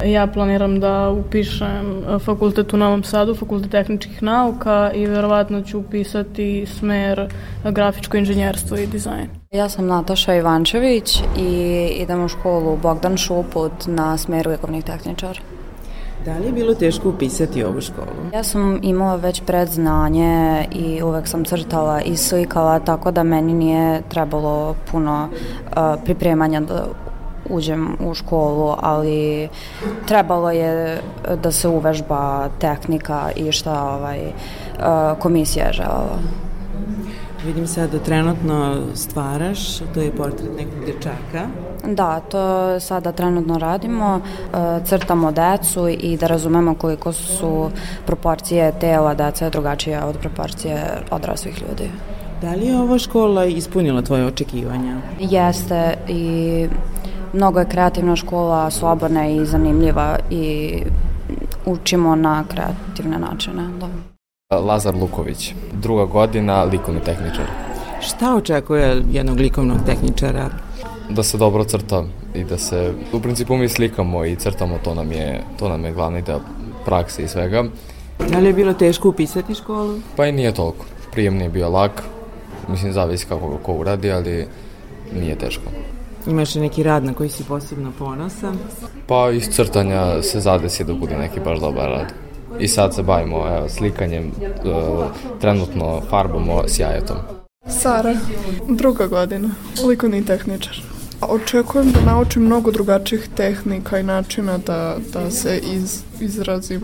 Ja 0.05 0.27
planiram 0.27 0.79
da 0.79 1.09
upišem 1.09 2.03
fakultet 2.25 2.73
u 2.73 2.77
Novom 2.77 3.03
Sadu, 3.03 3.35
fakultet 3.35 3.71
tehničkih 3.71 4.23
nauka 4.23 4.91
i 4.93 5.05
verovatno 5.05 5.62
ću 5.62 5.79
upisati 5.79 6.65
smer 6.65 7.33
grafičko 7.63 8.17
inženjerstvo 8.17 8.77
i 8.77 8.88
dizajn. 8.88 9.38
Ja 9.51 9.69
sam 9.69 9.88
Nataša 9.88 10.35
Ivančević 10.35 11.21
i 11.38 11.51
idem 12.01 12.25
u 12.25 12.27
školu 12.27 12.77
Bogdan 12.77 13.17
Šuput 13.17 13.71
na 13.85 14.17
smeru 14.17 14.51
likovnih 14.51 14.83
tehničara. 14.83 15.39
Da 16.25 16.38
li 16.38 16.45
je 16.45 16.51
bilo 16.51 16.73
teško 16.73 17.09
upisati 17.09 17.63
ovu 17.63 17.81
školu? 17.81 18.29
Ja 18.33 18.43
sam 18.43 18.79
imala 18.83 19.15
već 19.15 19.41
predznanje 19.45 20.65
i 20.71 21.03
uvek 21.03 21.27
sam 21.27 21.45
crtala 21.45 22.01
i 22.01 22.17
slikala, 22.17 22.79
tako 22.79 23.12
da 23.12 23.23
meni 23.23 23.53
nije 23.53 24.01
trebalo 24.09 24.75
puno 24.91 25.29
uh, 25.29 26.03
pripremanja 26.03 26.59
da 26.59 26.85
uđem 27.49 27.97
u 27.99 28.13
školu, 28.13 28.75
ali 28.81 29.49
trebalo 30.07 30.51
je 30.51 31.01
da 31.43 31.51
se 31.51 31.67
uvežba 31.67 32.49
tehnika 32.59 33.29
i 33.35 33.51
šta 33.51 33.83
ovaj, 33.83 34.19
komisija 35.19 35.65
je 35.65 35.73
želala. 35.73 36.19
Vidim 37.45 37.67
sad 37.67 37.91
da 37.91 37.99
trenutno 37.99 38.78
stvaraš, 38.95 39.78
to 39.93 40.02
je 40.02 40.12
portret 40.12 40.49
nekog 40.58 40.86
dečaka. 40.86 41.47
Da, 41.88 42.19
to 42.19 42.80
sada 42.80 43.12
trenutno 43.12 43.58
radimo, 43.58 44.21
crtamo 44.86 45.32
decu 45.32 45.88
i 45.88 46.17
da 46.17 46.28
razumemo 46.28 46.75
koliko 46.75 47.13
su 47.13 47.69
proporcije 48.06 48.71
tela 48.80 49.13
dece 49.13 49.49
drugačije 49.49 50.04
od 50.04 50.17
proporcije 50.17 50.84
odraslih 51.12 51.62
ljudi. 51.62 51.89
Da 52.41 52.52
li 52.52 52.65
je 52.65 52.80
ova 52.80 52.97
škola 52.97 53.45
ispunila 53.45 54.02
tvoje 54.02 54.25
očekivanja? 54.25 54.95
Jeste 55.19 55.97
i 56.08 56.67
mnogo 57.34 57.60
je 57.60 57.69
kreativna 57.69 58.15
škola, 58.15 58.71
slobodna 58.71 59.28
i 59.28 59.45
zanimljiva 59.45 60.17
i 60.30 60.73
učimo 61.65 62.15
na 62.15 62.43
kreativne 62.47 63.19
načine. 63.19 63.63
Da. 63.80 64.09
Lazar 64.55 64.95
Luković, 64.95 65.53
druga 65.73 66.05
godina, 66.05 66.63
likovni 66.63 67.01
tehničar. 67.03 67.45
Šta 68.01 68.35
očekuje 68.35 69.03
jednog 69.12 69.39
likovnog 69.39 69.77
tehničara? 69.85 70.49
Da 71.09 71.23
se 71.23 71.38
dobro 71.38 71.63
crta 71.63 72.03
i 72.35 72.43
da 72.43 72.57
se, 72.57 72.93
u 73.13 73.19
principu 73.19 73.57
mi 73.57 73.69
slikamo 73.69 74.25
i 74.25 74.35
crtamo, 74.35 74.77
to 74.83 74.95
nam 74.95 75.12
je, 75.12 75.43
to 75.59 75.69
nam 75.69 75.85
je 75.85 75.93
glavni 75.93 76.21
deo 76.21 76.39
prakse 76.85 77.23
i 77.23 77.27
svega. 77.27 77.63
Da 78.29 78.39
li 78.39 78.47
je 78.47 78.53
bilo 78.53 78.73
teško 78.73 79.09
upisati 79.09 79.55
školu? 79.55 79.99
Pa 80.15 80.25
i 80.25 80.31
nije 80.31 80.53
toliko. 80.53 80.85
Prijemni 81.12 81.43
je 81.43 81.49
bio 81.49 81.69
lak, 81.69 82.03
mislim 82.67 82.93
zavisi 82.93 83.25
kako 83.25 83.57
ko 83.63 83.73
uradi, 83.73 84.12
ali 84.12 84.47
nije 85.13 85.35
teško. 85.35 85.63
Imaš 86.27 86.55
li 86.55 86.62
neki 86.62 86.83
rad 86.83 87.03
na 87.03 87.13
koji 87.13 87.29
si 87.29 87.43
posebno 87.43 87.91
ponosan? 87.99 88.57
Pa 89.07 89.31
iz 89.31 89.49
crtanja 89.49 90.21
se 90.21 90.39
zadesi 90.39 90.83
da 90.83 90.93
bude 90.93 91.17
neki 91.17 91.39
baš 91.39 91.59
dobar 91.59 91.89
rad. 91.89 92.29
I 92.59 92.67
sad 92.67 92.95
se 92.95 93.03
bavimo 93.03 93.47
evo, 93.57 93.69
slikanjem, 93.69 94.25
e, 94.25 94.51
trenutno 95.41 96.01
farbamo 96.09 96.63
sjajetom. 96.67 97.17
Sara, 97.67 98.15
druga 98.67 99.07
godina, 99.07 99.49
likovni 99.88 100.25
tehničar. 100.25 100.81
Očekujem 101.21 101.91
da 101.91 102.01
naučim 102.01 102.43
mnogo 102.43 102.71
drugačijih 102.71 103.29
tehnika 103.35 103.99
i 103.99 104.03
načina 104.03 104.57
da, 104.57 104.97
da 105.13 105.31
se 105.31 105.59
iz, 105.73 106.03
izrazim 106.19 106.81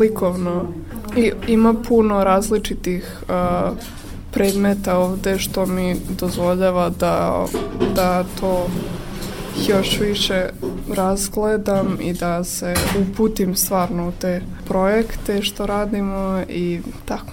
likovno. 0.00 0.64
I 1.16 1.32
ima 1.46 1.74
puno 1.88 2.24
različitih 2.24 3.22
uh, 3.22 3.76
predmeta 4.32 4.98
ovde 4.98 5.38
što 5.38 5.66
mi 5.66 5.96
dozvoljava 6.20 6.88
da, 6.88 7.46
da 7.94 8.24
to 8.40 8.66
još 9.66 9.98
više 10.00 10.48
razgledam 10.96 11.98
i 12.00 12.12
da 12.12 12.44
se 12.44 12.74
uputim 13.00 13.56
stvarno 13.56 14.08
u 14.08 14.12
te 14.12 14.42
projekte 14.68 15.42
što 15.42 15.66
radimo 15.66 16.42
i 16.48 16.80
tako. 17.04 17.32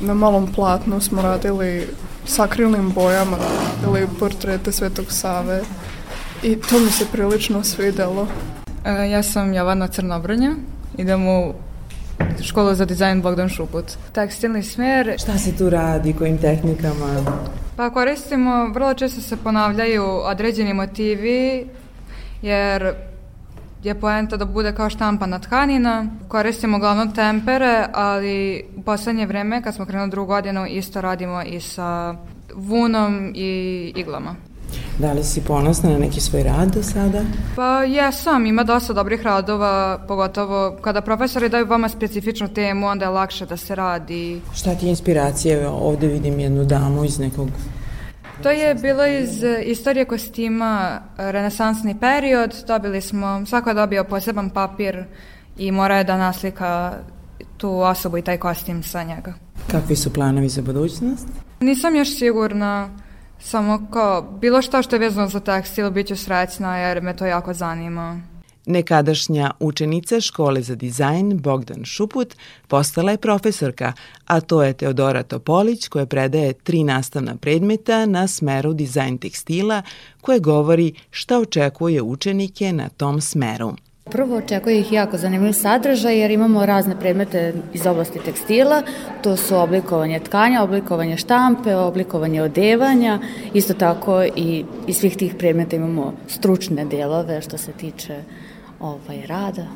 Na 0.00 0.14
malom 0.14 0.52
platnu 0.54 1.00
smo 1.00 1.22
radili 1.22 1.86
sakrilnim 2.26 2.90
bojama, 2.90 3.36
ili 3.86 4.08
portrete 4.18 4.72
Svetog 4.72 5.06
Save 5.08 5.62
i 6.42 6.56
to 6.56 6.78
mi 6.78 6.90
se 6.90 7.04
prilično 7.12 7.64
svidelo. 7.64 8.26
Ja 9.10 9.22
sam 9.22 9.54
Jovana 9.54 9.88
Crnobrnja, 9.88 10.54
idem 10.96 11.28
u 11.28 11.52
školu 12.42 12.74
za 12.74 12.84
dizajn 12.84 13.22
Bogdan 13.22 13.48
Šuput. 13.48 13.84
Tekstilni 14.12 14.62
smer. 14.62 15.14
Šta 15.18 15.38
se 15.38 15.56
tu 15.56 15.70
radi, 15.70 16.12
kojim 16.12 16.38
tehnikama? 16.38 17.24
Pa 17.76 17.90
koristimo, 17.90 18.68
vrlo 18.74 18.94
često 18.94 19.20
se 19.20 19.36
ponavljaju 19.36 20.04
određeni 20.04 20.74
motivi 20.74 21.66
jer 22.42 22.94
je 23.82 23.94
poenta 23.94 24.36
da 24.36 24.44
bude 24.44 24.72
kao 24.74 24.90
štampana 24.90 25.38
tkanina. 25.38 26.06
Koristimo 26.28 26.76
uglavnom 26.76 27.12
tempere, 27.14 27.86
ali 27.92 28.64
u 28.76 28.82
poslednje 28.82 29.26
vreme, 29.26 29.62
kad 29.62 29.74
smo 29.74 29.86
krenuli 29.86 30.10
drugu 30.10 30.26
godinu, 30.26 30.66
isto 30.66 31.00
radimo 31.00 31.42
i 31.42 31.60
sa 31.60 32.14
vunom 32.54 33.32
i 33.34 33.92
iglama. 33.96 34.34
Da 34.98 35.12
li 35.12 35.24
si 35.24 35.40
ponosna 35.40 35.90
na 35.90 35.98
neki 35.98 36.20
svoj 36.20 36.42
rad 36.42 36.74
do 36.74 36.82
sada? 36.82 37.22
Pa 37.56 37.84
jesam, 37.84 38.46
ima 38.46 38.64
dosta 38.64 38.92
dobrih 38.92 39.22
radova, 39.22 39.98
pogotovo 40.08 40.76
kada 40.80 41.00
profesori 41.00 41.48
daju 41.48 41.66
vama 41.66 41.88
specifičnu 41.88 42.48
temu, 42.48 42.86
onda 42.86 43.04
je 43.04 43.10
lakše 43.10 43.46
da 43.46 43.56
se 43.56 43.74
radi. 43.74 44.40
Šta 44.54 44.74
ti 44.74 44.86
je 44.86 44.90
inspiracija? 44.90 45.70
Ovde 45.70 46.06
vidim 46.06 46.40
jednu 46.40 46.64
damu 46.64 47.04
iz 47.04 47.18
nekog 47.18 47.48
To 48.42 48.50
je 48.50 48.74
bilo 48.74 49.06
iz 49.06 49.42
istorije 49.64 50.04
kostima 50.04 51.00
renesansni 51.16 51.96
period. 52.00 52.64
Dobili 52.66 53.00
smo, 53.00 53.46
svako 53.46 53.70
je 53.70 53.74
dobio 53.74 54.04
poseban 54.04 54.50
papir 54.50 55.04
i 55.58 55.72
mora 55.72 55.96
je 55.96 56.04
da 56.04 56.16
naslika 56.16 56.92
tu 57.56 57.70
osobu 57.80 58.18
i 58.18 58.22
taj 58.22 58.38
kostim 58.38 58.82
sa 58.82 59.02
njega. 59.02 59.34
Kakvi 59.70 59.96
su 59.96 60.12
planovi 60.12 60.48
za 60.48 60.62
budućnost? 60.62 61.26
Nisam 61.60 61.96
još 61.96 62.18
sigurna, 62.18 62.88
samo 63.38 63.86
kao 63.92 64.22
bilo 64.22 64.62
šta 64.62 64.82
što 64.82 64.96
je 64.96 65.00
vezano 65.00 65.28
za 65.28 65.40
tekstil 65.40 65.90
bit 65.90 66.06
ću 66.06 66.16
srećna 66.16 66.76
jer 66.78 67.02
me 67.02 67.16
to 67.16 67.26
jako 67.26 67.54
zanima. 67.54 68.20
Nekadašnja 68.66 69.50
učenica 69.60 70.20
škole 70.20 70.62
za 70.62 70.74
dizajn 70.74 71.38
Bogdan 71.38 71.84
Šuput 71.84 72.34
postala 72.68 73.10
je 73.10 73.18
profesorka, 73.18 73.92
a 74.26 74.40
to 74.40 74.62
je 74.62 74.72
Teodora 74.72 75.22
Topolić 75.22 75.88
koja 75.88 76.06
predaje 76.06 76.52
tri 76.52 76.84
nastavna 76.84 77.36
predmeta 77.36 78.06
na 78.06 78.28
smeru 78.28 78.72
dizajn 78.72 79.18
tekstila 79.18 79.82
koje 80.20 80.40
govori 80.40 80.92
šta 81.10 81.38
očekuje 81.38 82.02
učenike 82.02 82.72
na 82.72 82.88
tom 82.88 83.20
smeru. 83.20 83.74
Prvo 84.10 84.36
očekuje 84.36 84.80
ih 84.80 84.92
jako 84.92 85.18
zanimljiv 85.18 85.52
sadržaj 85.52 86.18
jer 86.18 86.30
imamo 86.30 86.66
razne 86.66 87.00
predmete 87.00 87.54
iz 87.72 87.86
oblasti 87.86 88.18
tekstila, 88.18 88.82
to 89.22 89.36
su 89.36 89.56
oblikovanje 89.56 90.20
tkanja, 90.20 90.62
oblikovanje 90.62 91.16
štampe, 91.16 91.74
oblikovanje 91.74 92.42
odevanja, 92.42 93.18
isto 93.54 93.74
tako 93.74 94.24
i 94.36 94.64
iz 94.86 94.96
svih 94.96 95.16
tih 95.16 95.34
predmeta 95.34 95.76
imamo 95.76 96.12
stručne 96.28 96.84
delove 96.84 97.40
što 97.42 97.58
se 97.58 97.72
tiče 97.72 98.22
ovaj, 98.80 99.26
rada. 99.26 99.66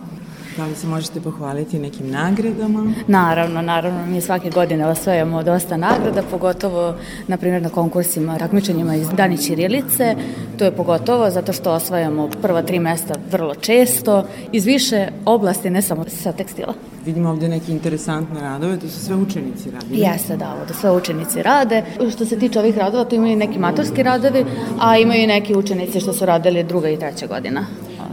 Da 0.60 0.66
li 0.66 0.74
se 0.74 0.86
možete 0.86 1.20
pohvaliti 1.20 1.78
nekim 1.78 2.10
nagradama? 2.10 2.92
Naravno, 3.06 3.62
naravno. 3.62 4.06
Mi 4.06 4.20
svake 4.20 4.50
godine 4.50 4.86
osvajamo 4.86 5.42
dosta 5.42 5.76
nagrada, 5.76 6.22
pogotovo, 6.30 6.94
na 7.26 7.36
primjer, 7.36 7.62
na 7.62 7.68
konkursima, 7.68 8.38
takmičenjima 8.38 8.94
iz 8.94 9.08
Dani 9.08 9.38
Ćirilice. 9.38 10.16
To 10.58 10.64
je 10.64 10.72
pogotovo 10.72 11.30
zato 11.30 11.52
što 11.52 11.72
osvajamo 11.72 12.28
prva 12.42 12.62
tri 12.62 12.78
mesta 12.78 13.14
vrlo 13.30 13.54
često, 13.54 14.24
iz 14.52 14.64
više 14.64 15.08
oblasti, 15.24 15.70
ne 15.70 15.82
samo 15.82 16.04
sa 16.08 16.32
tekstila. 16.32 16.74
Vidimo 17.06 17.30
ovde 17.30 17.48
neke 17.48 17.72
interesantne 17.72 18.40
radove, 18.40 18.78
to 18.78 18.88
su 18.88 19.04
sve 19.04 19.16
učenici 19.16 19.70
radili. 19.70 20.00
Jeste, 20.00 20.36
da, 20.36 20.54
ovde 20.60 20.74
sve 20.74 20.90
učenici 20.90 21.42
rade. 21.42 21.84
Što 22.12 22.24
se 22.24 22.38
tiče 22.38 22.58
ovih 22.58 22.78
radova, 22.78 23.04
tu 23.04 23.14
imaju 23.14 23.36
neki 23.36 23.58
matorski 23.58 24.02
radovi, 24.02 24.44
a 24.80 24.98
imaju 24.98 25.22
i 25.22 25.26
neki 25.26 25.54
učenici 25.54 26.00
što 26.00 26.12
su 26.12 26.26
radili 26.26 26.64
druga 26.64 26.88
i 26.88 26.98
treća 26.98 27.26
godina. 27.26 27.66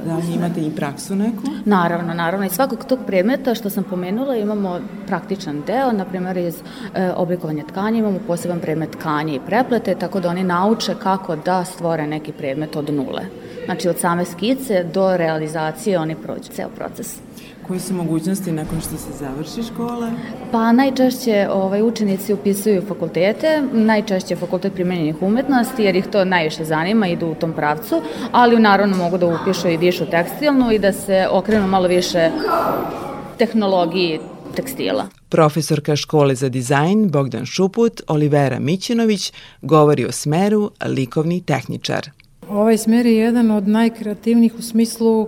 Da 0.08 0.16
li 0.16 0.34
imate 0.34 0.62
i 0.62 0.72
praksu 0.76 1.16
neku? 1.16 1.42
Naravno, 1.66 2.14
naravno. 2.14 2.46
Iz 2.46 2.52
svakog 2.52 2.86
tog 2.86 3.00
predmeta 3.08 3.56
što 3.56 3.70
sam 3.70 3.84
pomenula 3.84 4.36
imamo 4.36 4.80
praktičan 5.08 5.62
deo, 5.68 5.92
na 5.92 6.06
primjer 6.06 6.38
iz 6.38 6.56
e, 6.96 7.12
oblikovanja 7.16 7.64
tkanja 7.64 8.00
imamo 8.00 8.20
poseban 8.28 8.60
predmet 8.60 8.92
tkanje 8.92 9.36
i 9.36 9.40
preplete, 9.40 9.96
tako 9.96 10.20
da 10.20 10.30
oni 10.30 10.44
nauče 10.44 10.96
kako 11.04 11.36
da 11.36 11.66
stvore 11.66 12.08
neki 12.08 12.32
predmet 12.32 12.76
od 12.76 12.94
nule. 12.94 13.22
Znači 13.66 13.90
od 13.90 13.98
same 13.98 14.26
skice 14.26 14.84
do 14.84 15.18
realizacije 15.18 16.00
oni 16.00 16.16
prođu 16.16 16.50
ceo 16.52 16.70
proces. 16.70 17.20
Koje 17.68 17.80
su 17.80 17.94
mogućnosti 17.94 18.52
nakon 18.52 18.82
što 18.82 18.98
se 18.98 19.12
završi 19.20 19.74
škola? 19.74 20.12
Pa 20.52 20.72
najčešće 20.72 21.48
ovaj, 21.52 21.82
učenici 21.82 22.34
upisuju 22.34 22.82
fakultete, 22.88 23.64
najčešće 23.74 24.36
fakultet 24.36 24.74
primenjenih 24.74 25.22
umetnosti, 25.22 25.84
jer 25.84 25.96
ih 25.96 26.08
to 26.08 26.26
najviše 26.26 26.66
zanima, 26.66 27.08
idu 27.08 27.28
u 27.28 27.36
tom 27.36 27.54
pravcu, 27.54 28.02
ali 28.32 28.60
naravno 28.60 28.98
mogu 28.98 29.18
da 29.18 29.26
upišu 29.26 29.68
i 29.68 29.78
višu 29.98 30.12
tekstilnu 30.12 30.72
i 30.72 30.80
da 30.80 30.94
se 30.94 31.28
okrenu 31.32 31.68
malo 31.68 31.88
više 31.88 32.30
tehnologiji 33.38 34.20
tekstila. 34.56 35.08
Profesorka 35.30 35.96
škole 35.96 36.36
za 36.36 36.50
dizajn 36.50 37.10
Bogdan 37.10 37.46
Šuput, 37.46 38.02
Olivera 38.08 38.60
Mićinović, 38.60 39.34
govori 39.62 40.06
o 40.06 40.12
smeru 40.12 40.72
likovni 40.86 41.42
tehničar. 41.42 42.10
Ovaj 42.50 42.78
smer 42.78 43.06
je 43.06 43.18
jedan 43.18 43.52
od 43.52 43.68
najkreativnijih 43.68 44.54
u 44.60 44.62
smislu 44.62 45.28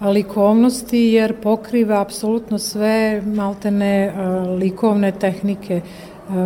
likovnosti 0.00 0.98
jer 0.98 1.34
pokriva 1.42 2.00
apsolutno 2.00 2.58
sve 2.58 3.22
maltene 3.26 4.12
likovne 4.58 5.12
tehnike 5.12 5.80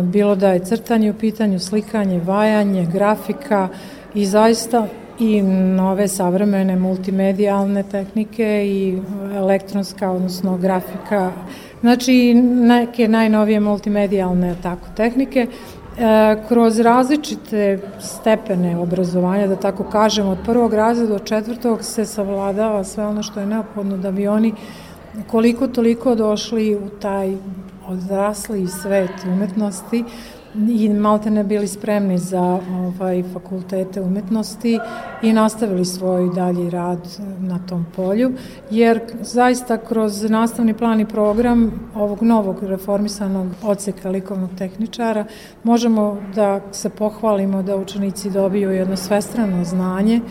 bilo 0.03 0.35
da 0.35 0.51
je 0.51 0.65
crtanje 0.65 1.11
u 1.11 1.13
pitanju, 1.13 1.59
slikanje, 1.59 2.19
vajanje, 2.19 2.87
grafika 2.93 3.69
i 4.13 4.25
zaista 4.25 4.87
i 5.19 5.41
nove 5.41 6.07
savremene 6.07 6.75
multimedijalne 6.75 7.83
tehnike 7.83 8.63
i 8.65 8.99
elektronska, 9.35 10.11
odnosno 10.11 10.57
grafika, 10.57 11.31
znači 11.81 12.33
neke 12.43 13.07
najnovije 13.07 13.59
multimedijalne 13.59 14.55
tako 14.63 14.87
tehnike 14.95 15.47
E, 15.97 16.35
kroz 16.47 16.79
različite 16.79 17.79
stepene 17.99 18.77
obrazovanja, 18.77 19.47
da 19.47 19.55
tako 19.55 19.83
kažem, 19.83 20.27
od 20.27 20.37
prvog 20.45 20.73
razreda 20.73 21.13
do 21.13 21.19
četvrtog 21.19 21.83
se 21.83 22.05
savladava 22.05 22.83
sve 22.83 23.05
ono 23.05 23.23
što 23.23 23.39
je 23.39 23.45
neophodno 23.45 23.97
da 23.97 24.11
bi 24.11 24.27
oni 24.27 24.53
koliko 25.27 25.67
toliko 25.67 26.15
došli 26.15 26.75
u 26.75 26.89
taj 26.89 27.33
odrasli 27.87 28.67
svet 28.67 29.11
umetnosti, 29.25 30.03
i 30.55 30.89
malte 30.89 31.31
ne 31.31 31.43
bili 31.43 31.67
spremni 31.67 32.17
za 32.17 32.59
ovaj, 32.71 33.23
fakultete 33.33 34.01
umetnosti 34.01 34.79
i 35.21 35.33
nastavili 35.33 35.85
svoj 35.85 36.29
dalji 36.35 36.69
rad 36.69 36.99
na 37.39 37.59
tom 37.59 37.85
polju, 37.95 38.31
jer 38.71 39.01
zaista 39.21 39.77
kroz 39.77 40.29
nastavni 40.29 40.73
plan 40.73 40.99
i 40.99 41.05
program 41.05 41.89
ovog 41.95 42.23
novog 42.23 42.63
reformisanog 42.63 43.47
odseka 43.63 44.09
likovnog 44.09 44.49
tehničara 44.57 45.25
možemo 45.63 46.17
da 46.35 46.61
se 46.71 46.89
pohvalimo 46.89 47.63
da 47.63 47.75
učenici 47.75 48.29
dobiju 48.29 48.71
jedno 48.71 48.97
svestrano 48.97 49.65
znanje 49.65 50.21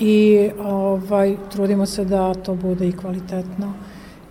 i 0.00 0.50
ovaj, 0.64 1.36
trudimo 1.52 1.86
se 1.86 2.04
da 2.04 2.34
to 2.34 2.54
bude 2.54 2.88
i 2.88 2.92
kvalitetno. 2.92 3.72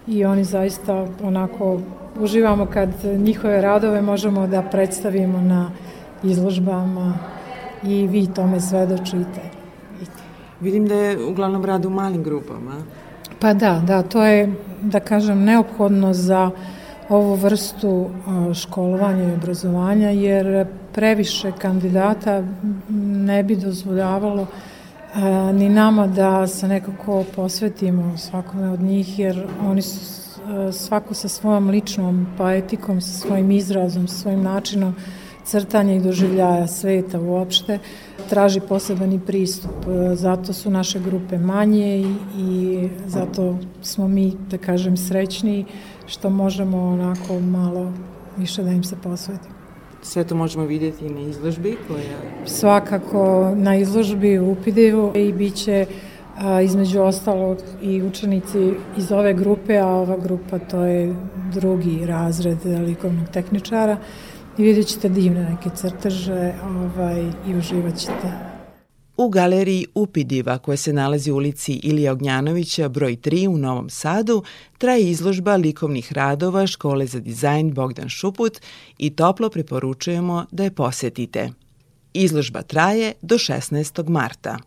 I 0.08 0.26
oni 0.26 0.44
zaista 0.44 1.08
onako 1.24 1.80
uživamo 2.20 2.66
kad 2.66 2.90
njihove 3.18 3.62
radove 3.62 4.02
možemo 4.02 4.48
da 4.48 4.62
predstavimo 4.62 5.42
na 5.42 5.72
izložbama 6.24 7.14
i 7.84 8.08
vi 8.08 8.28
tome 8.34 8.60
svedočite. 8.60 9.42
Vidim 10.62 10.88
da 10.88 10.96
je 10.96 11.26
uglavnom 11.26 11.66
rad 11.66 11.86
u 11.86 11.90
malim 11.90 12.24
grupama. 12.24 12.74
Pa 13.40 13.54
da, 13.54 13.82
da, 13.88 14.02
to 14.04 14.24
je, 14.24 14.54
da 14.82 15.00
kažem, 15.00 15.44
neophodno 15.44 16.14
za 16.14 16.52
ovu 17.10 17.36
vrstu 17.36 18.10
školovanja 18.54 19.30
i 19.30 19.34
obrazovanja, 19.34 20.10
jer 20.10 20.66
previše 20.94 21.52
kandidata 21.52 22.44
ne 22.90 23.44
bi 23.44 23.56
dozvoljavalo 23.56 24.48
ni 25.54 25.70
nama 25.70 26.08
da 26.08 26.48
se 26.48 26.68
nekako 26.68 27.24
posvetimo 27.36 28.18
svakome 28.18 28.70
od 28.70 28.80
njih, 28.80 29.20
jer 29.20 29.48
oni 29.66 29.82
su 29.82 30.27
svako 30.72 31.14
sa 31.14 31.28
svojom 31.28 31.70
ličnom 31.70 32.28
poetikom, 32.38 33.02
sa 33.02 33.28
svojim 33.28 33.52
izrazom, 33.52 34.08
sa 34.08 34.16
svojim 34.16 34.44
načinom 34.44 34.96
crtanja 35.46 35.94
i 35.94 36.00
doživljaja 36.00 36.68
sveta 36.68 37.20
uopšte, 37.20 37.80
traži 38.30 38.60
posebani 38.60 39.20
pristup. 39.20 39.72
Zato 40.14 40.54
su 40.54 40.70
naše 40.70 41.00
grupe 41.00 41.38
manje 41.38 42.00
i, 42.00 42.16
i 42.38 42.90
zato 43.06 43.58
smo 43.82 44.08
mi, 44.08 44.34
da 44.50 44.58
kažem, 44.58 44.98
srećni 44.98 45.66
što 46.06 46.30
možemo 46.30 46.78
onako 46.78 47.40
malo 47.40 47.94
više 48.38 48.64
da 48.64 48.72
im 48.72 48.84
se 48.84 48.96
posvetimo. 49.04 49.56
Sve 50.02 50.24
to 50.24 50.36
možemo 50.36 50.66
vidjeti 50.66 51.10
na 51.10 51.20
izložbi 51.22 51.78
koja... 51.88 52.04
Svakako 52.46 53.54
na 53.56 53.76
izložbi 53.76 54.40
u 54.40 54.52
Upidevu 54.52 55.12
i 55.16 55.34
bit 55.34 55.56
će 55.56 55.86
a, 56.38 56.62
između 56.62 57.02
ostalog 57.02 57.58
i 57.82 58.02
učenici 58.02 58.74
iz 58.98 59.12
ove 59.12 59.34
grupe, 59.34 59.78
a 59.78 59.88
ova 59.88 60.18
grupa 60.18 60.60
to 60.60 60.82
je 60.82 61.16
drugi 61.54 62.06
razred 62.06 62.58
likovnog 62.66 63.30
tehničara 63.30 63.98
i 64.58 64.64
vidjet 64.64 64.88
ćete 64.88 65.10
divne 65.10 65.50
neke 65.50 65.70
crteže 65.76 66.54
ovaj, 66.64 67.32
i 67.48 67.56
uživat 67.56 67.98
ćete. 67.98 68.58
U 69.18 69.30
galeriji 69.30 69.86
Upidiva, 69.96 70.58
koja 70.58 70.78
se 70.78 70.94
nalazi 70.94 71.32
u 71.32 71.36
ulici 71.36 71.74
Ilija 71.74 72.12
Ognjanovića, 72.12 72.90
broj 72.90 73.16
3 73.16 73.48
u 73.48 73.58
Novom 73.58 73.90
Sadu, 73.90 74.44
traje 74.78 75.10
izložba 75.10 75.56
likovnih 75.56 76.14
radova 76.14 76.68
Škole 76.68 77.06
za 77.06 77.20
dizajn 77.20 77.74
Bogdan 77.74 78.10
Šuput 78.10 78.60
i 78.98 79.10
toplo 79.10 79.50
preporučujemo 79.50 80.46
da 80.52 80.64
je 80.64 80.72
posetite. 80.72 81.50
Izložba 82.14 82.62
traje 82.62 83.14
do 83.22 83.36
16. 83.36 84.10
marta. 84.10 84.58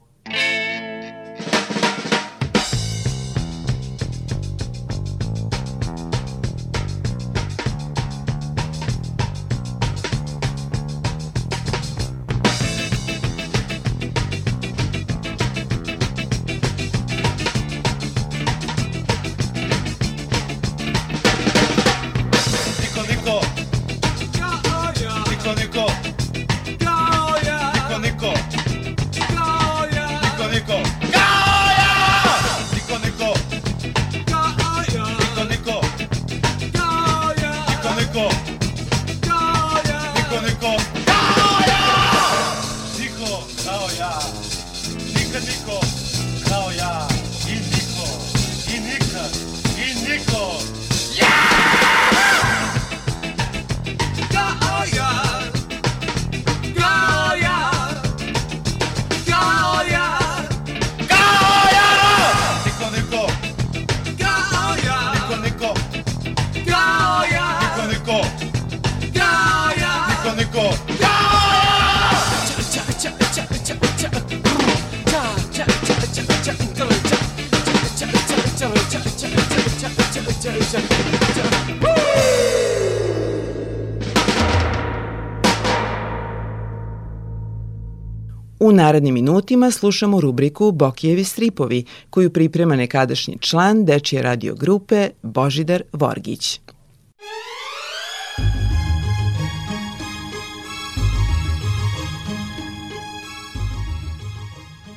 Narednim 88.80 89.14
minutima 89.14 89.70
slušamo 89.70 90.20
rubriku 90.20 90.72
Bokijevi 90.72 91.24
stripovi, 91.24 91.84
koju 92.10 92.32
priprema 92.32 92.76
nekadašnji 92.76 93.38
član 93.40 93.84
Dečije 93.84 94.22
radio 94.22 94.54
grupe 94.54 95.08
Božidar 95.22 95.82
Vorgić. 95.92 96.60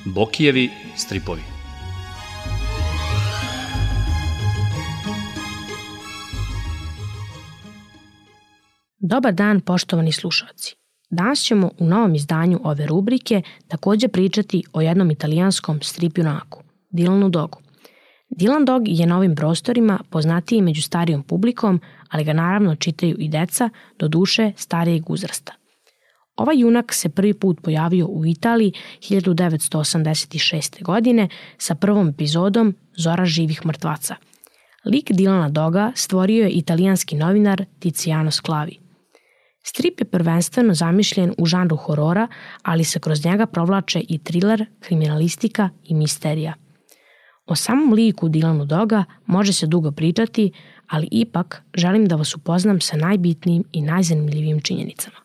Bokijevi 0.06 0.70
stripovi. 0.96 1.42
Dobar 9.00 9.34
dan, 9.34 9.62
poštovani 9.62 10.12
slušalci. 10.12 10.83
Danas 11.14 11.40
ćemo 11.40 11.72
u 11.80 11.86
novom 11.86 12.16
izdanju 12.16 12.60
ove 12.64 12.86
rubrike 12.86 13.42
takođe 13.68 14.08
pričati 14.08 14.64
o 14.74 14.82
jednom 14.82 15.12
italijanskom 15.12 15.82
strip 15.82 16.18
junaku, 16.18 16.64
Dylanu 16.92 17.30
Dogu. 17.30 17.60
Dylan 18.30 18.66
Dog 18.66 18.82
je 18.86 19.06
na 19.06 19.18
ovim 19.18 19.36
prostorima 19.36 20.00
poznatiji 20.10 20.62
među 20.62 20.82
starijom 20.82 21.24
publikom, 21.24 21.82
ali 22.10 22.24
ga 22.24 22.34
naravno 22.34 22.76
čitaju 22.76 23.16
i 23.20 23.30
deca, 23.30 23.70
do 24.00 24.08
duše 24.08 24.52
starijeg 24.56 25.10
uzrasta. 25.10 25.54
Ovaj 26.36 26.60
junak 26.60 26.94
se 26.94 27.10
prvi 27.10 27.34
put 27.34 27.62
pojavio 27.62 28.08
u 28.08 28.26
Italiji 28.26 28.72
1986. 29.00 30.84
godine 30.84 31.28
sa 31.58 31.76
prvom 31.76 32.10
epizodom 32.10 32.76
Zora 32.98 33.26
živih 33.26 33.66
mrtvaca. 33.66 34.16
Lik 34.86 35.12
Dilana 35.12 35.50
Doga 35.50 35.92
stvorio 35.96 36.44
je 36.44 36.52
italijanski 36.52 37.16
novinar 37.16 37.66
Tiziano 37.80 38.32
Sclavi. 38.32 38.83
Strip 39.66 40.00
je 40.00 40.06
prvenstveno 40.06 40.74
zamišljen 40.74 41.34
u 41.38 41.46
žanru 41.46 41.76
horora, 41.76 42.28
ali 42.62 42.84
se 42.84 43.00
kroz 43.00 43.26
njega 43.26 43.46
provlače 43.46 44.00
i 44.00 44.18
thriller, 44.18 44.66
kriminalistika 44.80 45.70
i 45.84 45.94
misterija. 45.94 46.54
O 47.46 47.56
samom 47.56 47.94
liku 47.94 48.30
Dilanu 48.30 48.66
Doga 48.66 49.04
može 49.26 49.54
se 49.54 49.68
dugo 49.68 49.92
pričati, 49.92 50.52
ali 50.88 51.08
ipak 51.12 51.64
želim 51.74 52.06
da 52.06 52.16
vas 52.16 52.36
upoznam 52.36 52.82
sa 52.82 52.98
najbitnijim 52.98 53.64
i 53.72 53.82
najzanimljivijim 53.82 54.62
činjenicama. 54.62 55.24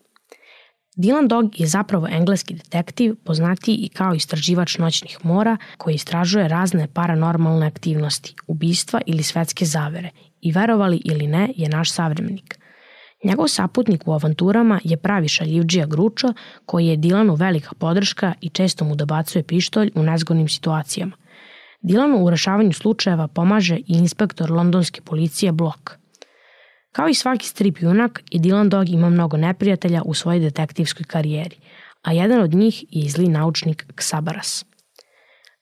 Dylan 0.96 1.28
Dog 1.28 1.60
je 1.60 1.66
zapravo 1.66 2.08
engleski 2.10 2.54
detektiv, 2.54 3.14
poznatiji 3.24 3.74
i 3.74 3.88
kao 3.88 4.14
istraživač 4.14 4.78
noćnih 4.78 5.18
mora, 5.22 5.56
koji 5.76 5.94
istražuje 5.94 6.48
razne 6.48 6.88
paranormalne 6.94 7.66
aktivnosti, 7.66 8.34
ubistva 8.46 9.00
ili 9.06 9.22
svetske 9.22 9.64
zavere 9.64 10.10
i 10.40 10.52
verovali 10.52 11.00
ili 11.04 11.26
ne 11.26 11.52
je 11.56 11.68
naš 11.68 11.92
savremenik. 11.92 12.58
Njegov 13.24 13.48
saputnik 13.48 14.08
u 14.08 14.12
avanturama 14.12 14.80
je 14.84 14.96
pravi 14.96 15.28
šaljivđija 15.28 15.86
Gručo, 15.86 16.28
koji 16.66 16.86
je 16.86 16.96
Dilanu 16.96 17.34
velika 17.34 17.70
podrška 17.78 18.32
i 18.40 18.48
često 18.48 18.84
mu 18.84 18.96
dobacuje 18.96 19.42
pištolj 19.42 19.90
u 19.94 20.02
nezgodnim 20.02 20.48
situacijama. 20.48 21.12
Dilanu 21.82 22.24
u 22.24 22.30
rešavanju 22.30 22.72
slučajeva 22.72 23.28
pomaže 23.28 23.76
i 23.76 23.84
inspektor 23.88 24.50
londonske 24.50 25.00
policije 25.00 25.52
Block– 25.52 25.90
Kao 26.92 27.08
i 27.08 27.14
svaki 27.14 27.46
strip 27.46 27.80
junak, 27.80 28.22
i 28.30 28.40
Dylan 28.40 28.68
Dog 28.68 28.88
ima 28.88 29.10
mnogo 29.10 29.36
neprijatelja 29.36 30.02
u 30.04 30.14
svojoj 30.14 30.40
detektivskoj 30.40 31.04
karijeri, 31.04 31.56
a 32.02 32.12
jedan 32.12 32.40
od 32.40 32.54
njih 32.54 32.84
je 32.90 33.10
zli 33.10 33.28
naučnik 33.28 33.86
Ksabaras. 33.94 34.64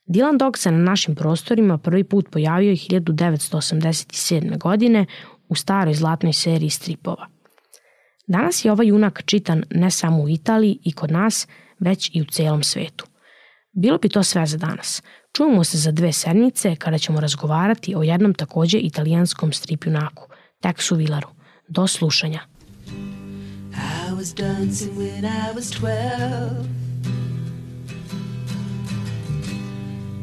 Dylan 0.09 0.39
Dog 0.39 0.59
se 0.59 0.71
na 0.71 0.79
našim 0.79 1.15
prostorima 1.15 1.79
prvi 1.79 2.05
put 2.05 2.31
pojavio 2.31 2.73
1987. 2.73 4.59
godine 4.59 5.07
u 5.49 5.55
staroj 5.55 5.95
zlatnoj 5.95 6.33
seriji 6.33 6.71
stripova. 6.71 7.27
Danas 8.27 8.65
je 8.65 8.73
ovaj 8.73 8.87
junak 8.87 9.23
čitan 9.27 9.65
ne 9.71 9.91
samo 9.91 10.23
u 10.23 10.29
Italiji 10.29 10.79
i 10.85 10.93
kod 10.93 11.11
nas, 11.11 11.47
već 11.79 12.11
i 12.15 12.23
u 12.23 12.25
celom 12.25 12.63
svetu. 12.63 13.07
Bilo 13.73 13.99
bi 13.99 14.09
to 14.09 14.23
sve 14.23 14.47
za 14.47 14.57
danas. 14.57 15.03
Čujemo 15.37 15.65
se 15.65 15.79
za 15.79 15.93
dve 15.93 16.13
sedmice 16.13 16.77
kada 16.77 16.99
ćemo 16.99 17.21
razgovarati 17.21 17.95
o 17.97 18.03
jednom 18.03 18.35
takođe 18.35 18.79
italijanskom 18.79 19.53
strip 19.53 19.85
junaku, 19.85 20.29
Teksu 20.61 20.97
Vilaru. 20.97 21.29
Do 21.69 21.87
slušanja. 21.87 22.41
I 23.77 24.13
was 24.13 24.33
dancing 24.37 24.97
when 24.97 25.25
I 25.25 25.53
was 25.55 25.71
12. 25.71 26.67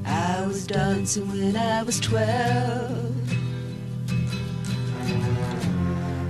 I 0.05 0.47
was 0.47 0.67
dancing 0.67 1.27
when 1.27 1.55
I 1.55 1.83
was 1.83 1.99
12. 1.99 3.33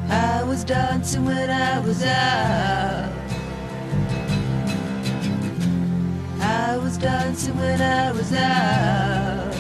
I 0.09 0.43
was 0.43 0.63
dancing 0.63 1.25
when 1.25 1.49
I 1.49 1.79
was 1.79 2.03
out. 2.03 3.11
I 6.39 6.77
was 6.77 6.97
dancing 6.97 7.57
when 7.57 7.81
I 7.81 8.11
was 8.11 8.33
out. 8.33 9.55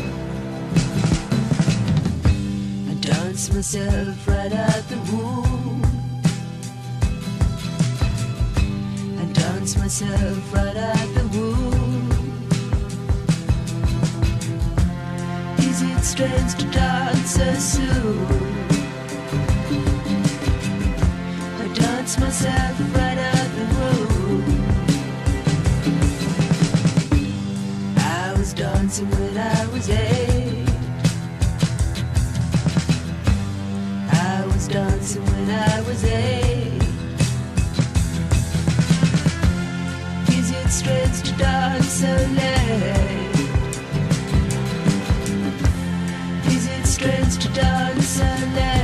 I 2.89 2.93
danced 2.99 3.53
myself 3.53 4.27
right 4.27 4.53
out 4.53 4.83
the 4.89 4.97
womb. 5.11 5.81
I 9.19 9.25
danced 9.33 9.77
myself 9.77 10.53
right 10.53 10.77
out 10.77 11.13
the 11.15 11.27
womb. 11.37 12.09
Is 15.59 15.81
it 15.81 16.03
strange 16.03 16.55
to 16.55 16.65
dance 16.71 17.31
so 17.31 17.53
soon? 17.53 18.62
Myself 22.19 22.95
right 22.95 23.17
out 23.17 23.49
the 23.57 23.65
room. 23.75 24.43
I 27.97 28.33
was 28.37 28.53
dancing 28.53 29.09
when 29.09 29.37
I 29.37 29.65
was 29.73 29.89
eight. 29.89 30.69
I 34.11 34.45
was 34.45 34.67
dancing 34.67 35.25
when 35.25 35.49
I 35.49 35.81
was 35.81 36.03
eight. 36.03 36.83
Is 40.37 40.51
it 40.51 40.69
strange 40.69 41.21
to 41.23 41.31
dance 41.37 41.87
so 41.87 42.13
late? 42.39 43.35
Is 46.47 46.67
it 46.67 46.85
strange 46.85 47.37
to 47.39 47.49
dance 47.49 48.07
so 48.07 48.23
late? 48.55 48.82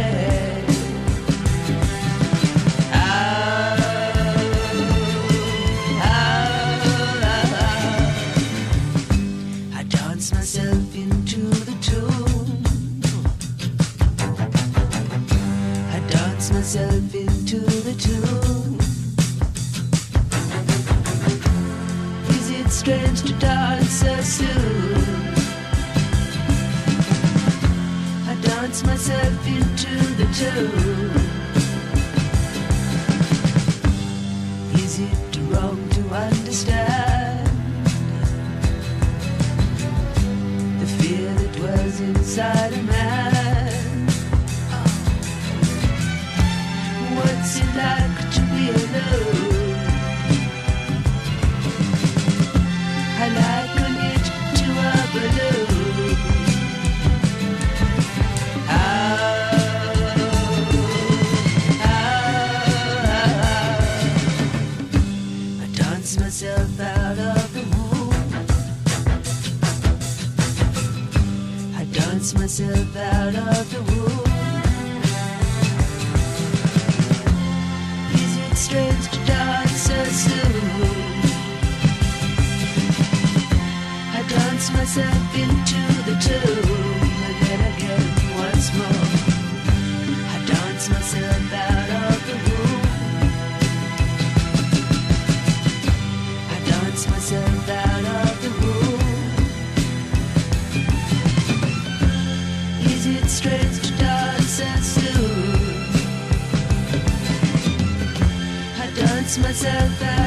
Myself 109.42 110.19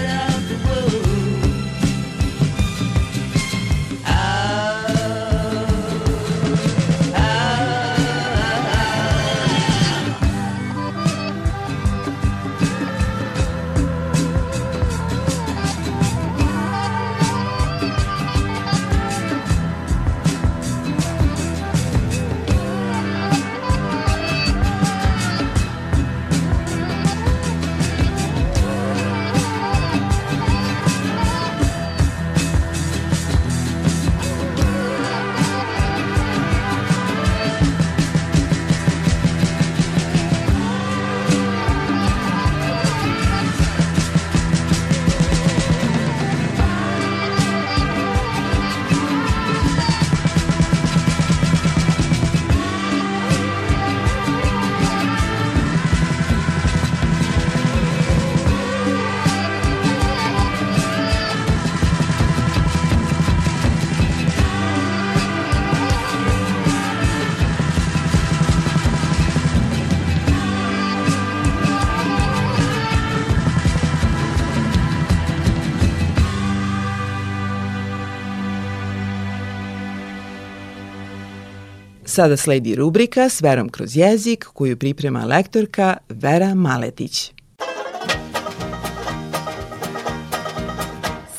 Sada 82.05 82.37
sledi 82.37 82.75
rubrika 82.75 83.29
s 83.29 83.43
verom 83.43 83.69
kroz 83.69 83.97
jezik 83.97 84.45
koju 84.45 84.79
priprema 84.79 85.25
lektorka 85.25 85.97
Vera 86.09 86.55
Maletić. 86.55 87.33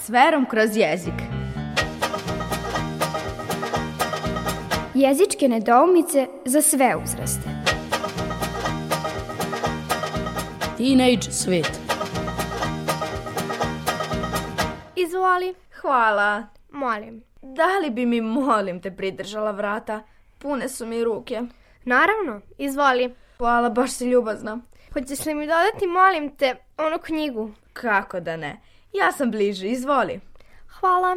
S 0.03 0.09
verom 0.09 0.45
kroz 0.49 0.78
jezik. 0.78 1.14
Jezičke 4.93 5.47
nedoumice 5.47 6.28
za 6.45 6.61
sve 6.61 6.95
uzraste. 7.03 7.49
Teenage 10.78 11.32
svet. 11.32 11.80
Izvoli. 14.95 15.53
Hvala. 15.82 16.47
Molim. 16.72 17.24
Da 17.41 17.80
li 17.84 17.89
bi 17.89 18.05
mi, 18.05 18.22
molim 18.22 18.82
te, 18.82 18.91
pridržala 18.91 19.51
vrata? 19.51 20.03
Pune 20.44 20.70
su 20.70 20.86
mi 20.86 21.04
ruke. 21.04 21.41
Naravno, 21.86 22.41
izvoli. 22.58 23.16
Hvala, 23.38 23.70
baš 23.70 23.91
si 23.91 24.06
ljubazna. 24.06 24.60
Hoćeš 24.94 25.26
li 25.26 25.34
mi 25.34 25.48
dodati, 25.48 25.88
molim 25.88 26.36
te, 26.36 26.56
onu 26.78 26.98
knjigu? 27.00 27.52
Kako 27.74 28.20
da 28.20 28.38
ne? 28.38 28.60
Ja 28.94 29.12
sam 29.12 29.32
bliže, 29.32 29.68
izvoli. 29.68 30.20
Hvala. 30.80 31.16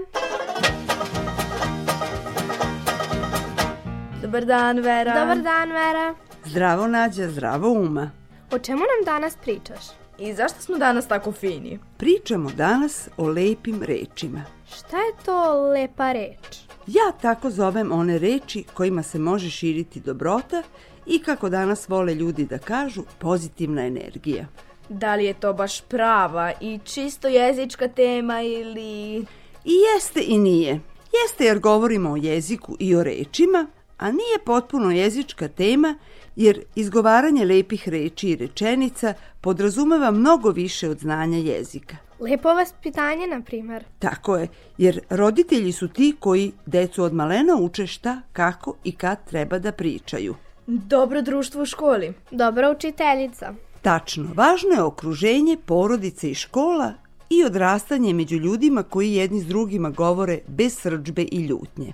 Dobar 4.22 4.45
dan, 4.45 4.79
Vera. 4.81 5.20
Dobar 5.20 5.39
dan, 5.39 5.72
Vera. 5.72 6.14
Zdravo, 6.45 6.87
Nađa, 6.87 7.29
zdravo, 7.29 7.70
Uma. 7.70 8.11
O 8.53 8.59
čemu 8.59 8.79
nam 8.79 9.05
danas 9.14 9.37
pričaš? 9.37 9.85
I 10.18 10.35
zašto 10.35 10.61
smo 10.61 10.77
danas 10.79 11.09
tako 11.09 11.33
fini? 11.33 11.79
Pričamo 11.97 12.51
danas 12.51 13.09
o 13.16 13.29
lepim 13.29 13.83
rečima. 13.83 14.45
Šta 14.77 14.97
je 14.97 15.12
to 15.24 15.62
lepa 15.62 16.12
reč? 16.12 16.66
Ja 16.87 17.12
tako 17.22 17.51
zovem 17.51 17.93
one 17.93 18.18
reči 18.18 18.64
kojima 18.74 19.03
se 19.03 19.18
može 19.18 19.51
širiti 19.51 20.01
dobrota 20.01 20.62
i 21.07 21.18
kako 21.18 21.49
danas 21.49 21.89
vole 21.89 22.14
ljudi 22.14 22.45
da 22.45 22.59
kažu 22.59 23.03
pozitivna 23.18 23.87
energija. 23.87 24.47
Da 24.89 25.14
li 25.14 25.24
je 25.24 25.34
to 25.34 25.53
baš 25.53 25.80
prava 25.80 26.53
i 26.61 26.78
čisto 26.84 27.28
jezička 27.28 27.89
tema 27.89 28.43
ili... 28.43 29.26
I 29.64 29.72
jeste 29.95 30.22
i 30.26 30.39
nije. 30.39 30.80
Jeste 31.22 31.45
jer 31.45 31.59
govorimo 31.59 32.11
o 32.11 32.16
jeziku 32.16 32.76
i 32.78 32.95
o 32.95 33.03
rečima, 33.03 33.66
a 33.99 34.11
nije 34.11 34.39
potpuno 34.45 34.91
jezička 34.91 35.49
tema 35.49 35.99
jer 36.37 36.62
izgovaranje 36.74 37.45
lepih 37.45 37.89
reči 37.89 38.28
i 38.28 38.37
rečenica 38.37 39.14
podrazumeva 39.41 40.11
mnogo 40.11 40.51
više 40.51 40.89
od 40.89 40.99
znanja 40.99 41.39
jezika. 41.39 42.05
Lepo 42.21 42.49
vaspitanje, 42.49 43.27
na 43.27 43.41
primer. 43.41 43.85
Tako 43.99 44.37
je, 44.37 44.49
jer 44.79 45.01
roditelji 45.11 45.73
su 45.73 45.89
ti 45.89 46.17
koji 46.21 46.53
decu 46.67 47.03
od 47.03 47.14
malena 47.14 47.57
uče 47.57 47.87
šta, 47.87 48.21
kako 48.33 48.75
i 48.85 48.93
kad 48.93 49.25
treba 49.25 49.59
da 49.59 49.73
pričaju. 49.73 50.35
Dobro 50.67 51.23
društvo 51.23 51.62
u 51.62 51.67
školi. 51.67 52.12
Dobra 52.31 52.71
učiteljica. 52.71 53.55
Tačno, 53.83 54.29
važno 54.35 54.71
je 54.71 54.83
okruženje, 54.83 55.57
porodice 55.67 56.31
i 56.31 56.35
škola 56.35 56.93
i 57.31 57.45
odrastanje 57.45 58.14
među 58.14 58.37
ljudima 58.37 58.83
koji 58.83 59.12
jedni 59.12 59.41
s 59.41 59.47
drugima 59.47 59.91
govore 59.91 60.39
bez 60.47 60.79
srđbe 60.79 61.23
i 61.23 61.41
ljutnje. 61.41 61.93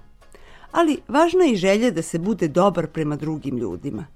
Ali 0.72 0.98
važna 1.08 1.44
je 1.44 1.52
i 1.52 1.56
želja 1.56 1.90
da 1.90 2.02
se 2.02 2.18
bude 2.18 2.48
dobar 2.48 2.86
prema 2.86 3.16
drugim 3.16 3.58
ljudima. 3.58 4.06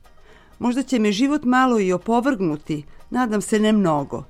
Možda 0.58 0.82
će 0.82 0.98
me 0.98 1.12
život 1.12 1.44
malo 1.44 1.80
i 1.80 1.92
opovrgnuti, 1.92 2.84
nadam 3.10 3.40
se 3.40 3.60
ne 3.60 3.72
mnogo, 3.72 4.24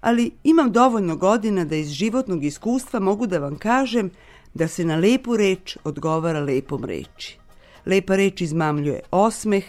ali 0.00 0.30
imam 0.44 0.72
dovoljno 0.72 1.16
godina 1.16 1.64
da 1.64 1.76
iz 1.76 1.88
životnog 1.88 2.44
iskustva 2.44 3.00
mogu 3.00 3.26
da 3.26 3.38
vam 3.38 3.58
kažem 3.58 4.10
da 4.54 4.68
se 4.68 4.84
na 4.84 4.96
lepu 4.96 5.36
reč 5.36 5.76
odgovara 5.84 6.40
lepom 6.40 6.84
reči. 6.84 7.38
Lepa 7.86 8.16
reč 8.16 8.40
izmamljuje 8.40 9.00
osmeh, 9.10 9.64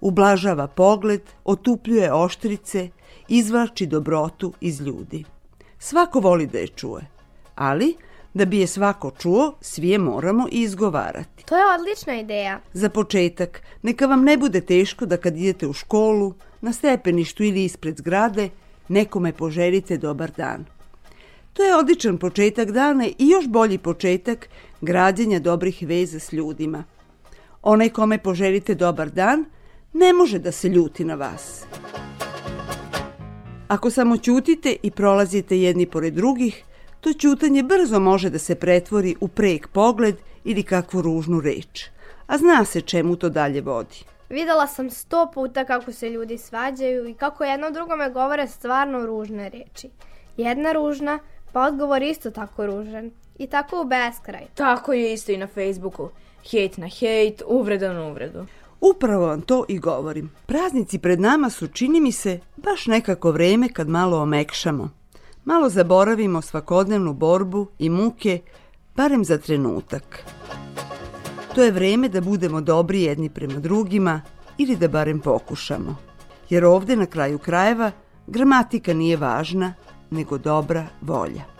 ublažava 0.00 0.66
pogled, 0.66 1.22
otupljuje 1.44 2.12
oštrice, 2.12 2.88
izvlači 3.28 3.86
dobrotu 3.86 4.52
iz 4.60 4.80
ljudi. 4.80 5.24
Svako 5.78 6.20
voli 6.20 6.46
da 6.46 6.58
je 6.58 6.68
čuje, 6.68 7.06
ali 7.54 7.96
da 8.34 8.44
bi 8.44 8.58
je 8.58 8.66
svako 8.66 9.10
čuo, 9.10 9.54
svi 9.60 9.88
je 9.88 9.98
moramo 9.98 10.48
i 10.52 10.60
izgovarati. 10.62 11.44
To 11.44 11.56
je 11.56 11.64
odlična 11.74 12.14
ideja. 12.14 12.60
Za 12.72 12.88
početak, 12.88 13.62
neka 13.82 14.06
vam 14.06 14.24
ne 14.24 14.36
bude 14.36 14.60
teško 14.60 15.06
da 15.06 15.16
kad 15.16 15.36
idete 15.36 15.66
u 15.66 15.72
školu, 15.72 16.34
na 16.60 16.72
stepeništu 16.72 17.44
ili 17.44 17.64
ispred 17.64 17.96
zgrade, 17.96 18.48
nekome 18.88 19.32
poželite 19.32 19.96
dobar 19.96 20.30
dan. 20.36 20.64
To 21.52 21.62
je 21.62 21.76
odličan 21.76 22.18
početak 22.18 22.70
dana 22.70 23.06
i 23.18 23.28
još 23.28 23.46
bolji 23.46 23.78
početak 23.78 24.48
građenja 24.80 25.38
dobrih 25.38 25.82
veza 25.82 26.18
s 26.18 26.32
ljudima. 26.32 26.84
Onaj 27.62 27.88
kome 27.88 28.18
poželite 28.18 28.74
dobar 28.74 29.10
dan 29.10 29.44
ne 29.92 30.12
može 30.12 30.38
da 30.38 30.52
se 30.52 30.68
ljuti 30.68 31.04
na 31.04 31.14
vas. 31.14 31.64
Ako 33.68 33.90
samo 33.90 34.16
ćutite 34.16 34.76
i 34.82 34.90
prolazite 34.90 35.58
jedni 35.58 35.86
pored 35.86 36.14
drugih, 36.14 36.64
to 37.00 37.12
ćutanje 37.12 37.62
brzo 37.62 38.00
može 38.00 38.30
da 38.30 38.38
se 38.38 38.54
pretvori 38.54 39.14
u 39.20 39.28
prek 39.28 39.68
pogled 39.68 40.16
ili 40.44 40.62
kakvu 40.62 41.02
ružnu 41.02 41.40
reč. 41.40 41.84
A 42.26 42.38
zna 42.38 42.64
se 42.64 42.80
čemu 42.80 43.16
to 43.16 43.28
dalje 43.28 43.60
vodi. 43.60 44.04
Videla 44.30 44.66
sam 44.66 44.90
sto 44.90 45.30
puta 45.34 45.64
kako 45.64 45.92
se 45.92 46.10
ljudi 46.10 46.38
svađaju 46.38 47.08
i 47.08 47.14
kako 47.14 47.44
jedno 47.44 47.70
drugome 47.70 48.10
govore 48.10 48.46
stvarno 48.46 49.06
ružne 49.06 49.48
reči. 49.48 49.90
Jedna 50.36 50.72
ružna, 50.72 51.18
pa 51.52 51.62
odgovor 51.62 52.02
isto 52.02 52.30
tako 52.30 52.66
ružan. 52.66 53.10
I 53.38 53.46
tako 53.46 53.80
u 53.80 53.84
beskraj. 53.84 54.46
Tako 54.54 54.92
je 54.92 55.12
isto 55.12 55.32
i 55.32 55.36
na 55.36 55.46
Facebooku. 55.46 56.08
Hejt 56.50 56.76
na 56.76 56.88
hejt, 56.88 57.42
uvreda 57.46 57.92
na 57.92 58.06
uvredu. 58.06 58.46
Upravo 58.80 59.26
vam 59.26 59.40
to 59.40 59.64
i 59.68 59.78
govorim. 59.78 60.30
Praznici 60.46 60.98
pred 60.98 61.20
nama 61.20 61.50
su, 61.50 61.68
čini 61.68 62.00
mi 62.00 62.12
se, 62.12 62.40
baš 62.56 62.86
nekako 62.86 63.30
vreme 63.30 63.68
kad 63.68 63.88
malo 63.88 64.22
omekšamo. 64.22 64.90
Malo 65.44 65.68
zaboravimo 65.68 66.42
svakodnevnu 66.42 67.12
borbu 67.12 67.66
i 67.78 67.90
muke, 67.90 68.40
barem 68.96 69.24
za 69.24 69.38
trenutak. 69.38 70.24
To 71.54 71.62
je 71.62 71.70
vreme 71.72 72.08
da 72.08 72.20
budemo 72.20 72.60
dobri 72.60 73.02
jedni 73.02 73.28
prema 73.28 73.60
drugima 73.60 74.20
ili 74.58 74.76
da 74.76 74.88
barem 74.88 75.20
pokušamo. 75.20 75.96
Jer 76.50 76.64
ovde 76.64 76.96
na 76.96 77.06
kraju 77.06 77.38
krajeva 77.38 77.90
gramatika 78.26 78.94
nije 78.94 79.16
važna, 79.16 79.74
nego 80.10 80.38
dobra 80.38 80.86
volja. 81.00 81.57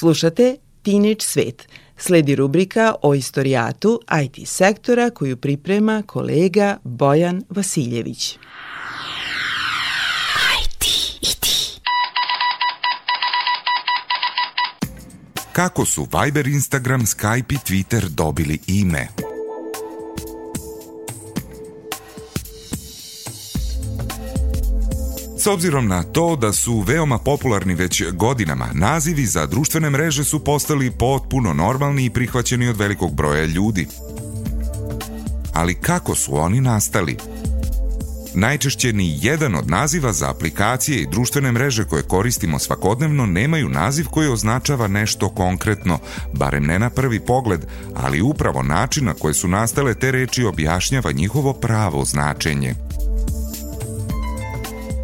Slušate 0.00 0.56
Teenage 0.82 1.20
Svet. 1.20 1.68
Sledi 1.96 2.34
rubrika 2.34 2.94
o 3.02 3.14
istorijatu 3.14 4.00
IT 4.24 4.48
sektora 4.48 5.10
koju 5.10 5.36
priprema 5.36 6.02
kolega 6.06 6.78
Bojan 6.84 7.42
Vasiljević. 7.48 8.38
IT, 10.64 10.84
IT. 11.20 11.46
Kako 15.52 15.84
su 15.84 16.06
Viber, 16.24 16.46
Instagram, 16.46 17.00
Skype 17.00 17.54
i 17.54 17.58
Twitter 17.58 18.08
dobili 18.08 18.58
ime? 18.66 19.08
S 25.40 25.46
obzirom 25.46 25.88
na 25.88 26.02
to 26.02 26.36
da 26.36 26.52
su 26.52 26.80
veoma 26.80 27.18
popularni 27.18 27.74
već 27.74 28.02
godinama, 28.12 28.68
nazivi 28.74 29.26
za 29.26 29.46
društvene 29.46 29.90
mreže 29.90 30.24
su 30.24 30.44
postali 30.44 30.90
potpuno 30.90 31.52
normalni 31.52 32.04
i 32.04 32.10
prihvaćeni 32.10 32.68
od 32.68 32.76
velikog 32.76 33.14
broja 33.14 33.44
ljudi. 33.44 33.86
Ali 35.54 35.74
kako 35.74 36.14
su 36.14 36.36
oni 36.36 36.60
nastali? 36.60 37.16
Najčešće 38.34 38.92
ni 38.92 39.18
jedan 39.22 39.54
od 39.54 39.70
naziva 39.70 40.12
za 40.12 40.30
aplikacije 40.30 41.02
i 41.02 41.08
društvene 41.10 41.52
mreže 41.52 41.84
koje 41.84 42.02
koristimo 42.02 42.58
svakodnevno 42.58 43.26
nemaju 43.26 43.68
naziv 43.68 44.06
koji 44.06 44.28
označava 44.28 44.88
nešto 44.88 45.28
konkretno, 45.28 45.98
barem 46.34 46.64
ne 46.64 46.78
na 46.78 46.90
prvi 46.90 47.20
pogled, 47.20 47.66
ali 47.94 48.20
upravo 48.20 48.62
način 48.62 49.04
na 49.04 49.14
koje 49.14 49.34
su 49.34 49.48
nastale 49.48 49.94
te 49.94 50.10
reči 50.10 50.44
objašnjava 50.44 51.12
njihovo 51.12 51.52
pravo 51.52 52.04
značenje. 52.04 52.74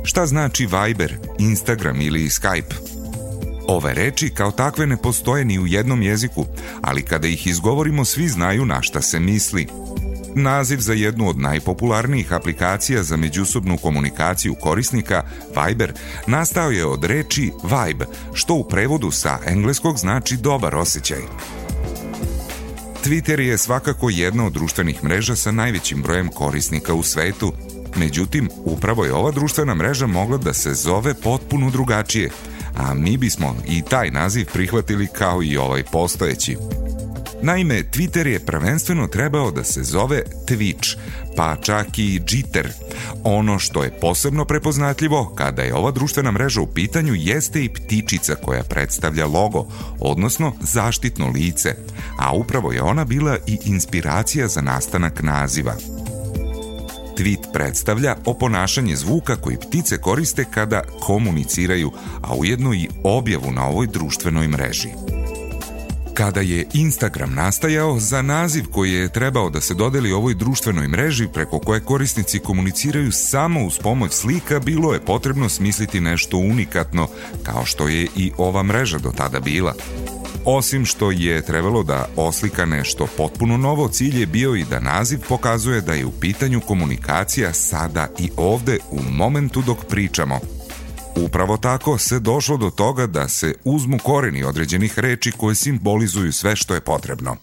Šta 0.07 0.27
znači 0.27 0.67
Viber, 0.67 1.19
Instagram 1.39 2.01
ili 2.01 2.21
Skype? 2.21 2.75
Ove 3.69 3.95
reči 3.95 4.31
kao 4.31 4.51
takve 4.51 4.87
ne 4.87 4.97
postoje 4.97 5.45
ni 5.45 5.59
u 5.59 5.67
jednom 5.67 6.03
jeziku, 6.03 6.47
ali 6.83 7.03
kada 7.03 7.29
ih 7.29 7.47
izgovorimo 7.47 8.05
svi 8.05 8.29
znaju 8.29 8.65
na 8.65 8.83
šta 8.83 9.03
se 9.03 9.21
misli. 9.21 9.67
Naziv 10.35 10.79
za 10.79 10.93
jednu 10.93 11.29
od 11.29 11.39
najpopularnijih 11.39 12.33
aplikacija 12.33 13.03
za 13.03 13.17
međusobnu 13.17 13.79
komunikaciju 13.79 14.55
korisnika, 14.55 15.23
Viber, 15.57 15.93
nastao 16.27 16.71
je 16.71 16.87
od 16.87 17.05
reči 17.05 17.53
vibe, 17.63 18.07
što 18.33 18.55
u 18.55 18.69
prevodu 18.69 19.11
sa 19.11 19.39
engleskog 19.47 19.99
znači 19.99 20.37
dobar 20.37 20.77
osjećaj. 20.77 21.21
Twitter 23.05 23.41
je 23.41 23.59
svakako 23.59 24.11
jedna 24.11 24.47
od 24.47 24.53
društvenih 24.53 25.05
mreža 25.05 25.37
sa 25.37 25.51
najvećim 25.53 26.03
brojem 26.03 26.29
korisnika 26.29 26.95
u 26.95 27.03
svetu, 27.03 27.53
Međutim, 27.97 28.49
upravo 28.65 29.05
je 29.05 29.13
ova 29.13 29.31
društvena 29.31 29.75
mreža 29.75 30.07
mogla 30.07 30.39
da 30.39 30.55
se 30.55 30.75
zove 30.75 31.15
potpuno 31.15 31.71
drugačije, 31.71 32.31
a 32.77 32.95
mi 32.95 33.17
bismo 33.17 33.57
i 33.69 33.83
taj 33.83 34.11
naziv 34.11 34.47
prihvatili 34.53 35.07
kao 35.07 35.43
i 35.43 35.57
ovaj 35.57 35.83
postojeći. 35.85 36.57
Naime, 37.43 37.83
Twitter 37.93 38.27
je 38.27 38.47
prvenstveno 38.47 39.07
trebao 39.07 39.51
da 39.51 39.65
se 39.65 39.83
zove 39.83 40.23
Twitch, 40.49 40.97
pa 41.37 41.57
čak 41.57 41.99
i 41.99 42.21
Jitter. 42.29 42.73
Ono 43.25 43.59
što 43.59 43.83
je 43.83 43.99
posebno 44.01 44.45
prepoznatljivo 44.45 45.35
kada 45.35 45.63
je 45.63 45.75
ova 45.75 45.91
društvena 45.91 46.31
mreža 46.31 46.61
u 46.61 46.67
pitanju 46.67 47.15
jeste 47.15 47.65
i 47.65 47.69
ptičica 47.69 48.35
koja 48.35 48.63
predstavlja 48.63 49.27
logo, 49.27 49.67
odnosno 50.01 50.53
zaštitno 50.61 51.29
lice, 51.29 51.75
a 52.19 52.33
upravo 52.33 52.73
je 52.73 52.83
ona 52.83 53.05
bila 53.05 53.37
i 53.47 53.59
inspiracija 53.65 54.49
za 54.49 54.61
nastanak 54.61 55.23
naziva. 55.23 55.75
Tweet 57.17 57.53
predstavlja 57.53 58.17
oponašanje 58.25 58.97
zvuka 58.97 59.37
koji 59.37 59.57
ptice 59.57 59.99
koriste 59.99 60.45
kada 60.51 60.83
komuniciraju, 61.01 61.93
a 62.23 62.35
ujedno 62.35 62.75
i 62.75 62.89
objavu 63.05 63.53
na 63.53 63.67
ovoj 63.67 63.87
društvenoj 63.87 64.49
mreži. 64.49 64.89
Kada 66.15 66.41
je 66.41 66.67
Instagram 66.73 67.35
nastajao, 67.35 68.01
za 68.01 68.23
naziv 68.23 68.65
koji 68.73 68.93
je 68.93 69.13
trebao 69.13 69.51
da 69.51 69.61
se 69.61 69.75
dodeli 69.75 70.13
ovoj 70.13 70.35
društvenoj 70.35 70.89
mreži 70.89 71.29
preko 71.35 71.59
koje 71.59 71.81
korisnici 71.81 72.39
komuniciraju 72.39 73.13
samo 73.13 73.65
uz 73.65 73.79
pomoć 73.79 74.13
slika, 74.13 74.61
bilo 74.61 74.93
je 74.93 75.01
potrebno 75.01 75.49
smisliti 75.49 76.01
nešto 76.01 76.37
unikatno, 76.37 77.09
kao 77.43 77.65
što 77.65 77.89
je 77.89 78.07
i 78.17 78.33
ova 78.37 78.63
mreža 78.63 78.99
do 78.99 79.13
tada 79.17 79.41
bila. 79.41 79.75
Osim 80.45 80.85
što 80.85 81.11
je 81.11 81.43
trebalo 81.43 81.83
da 81.83 82.09
oslika 82.17 82.65
nešto 82.65 83.07
potpuno 83.17 83.57
novo, 83.57 83.89
cilj 83.89 84.21
je 84.21 84.27
bio 84.27 84.55
i 84.55 84.65
da 84.65 84.81
naziv 84.81 85.21
pokazuje 85.29 85.81
da 85.81 85.93
je 85.93 86.07
u 86.07 86.13
pitanju 86.21 86.61
komunikacija 86.61 87.53
sada 87.53 88.09
i 88.19 88.31
ovde 88.37 88.79
u 88.91 88.99
momentu 89.11 89.63
dok 89.63 89.85
pričamo. 89.89 90.41
Upravo 91.17 91.57
tako 91.57 91.99
se 91.99 92.19
došlo 92.19 92.57
do 92.57 92.71
toga 92.71 93.07
da 93.07 93.29
se 93.29 93.55
uzmu 93.65 93.99
koreni 93.99 94.45
određenih 94.45 94.99
reči 94.99 95.33
koje 95.33 95.55
simbolizuju 95.55 96.33
sve 96.33 96.57
što 96.57 96.75
je 96.75 96.81
potrebno. 96.81 97.37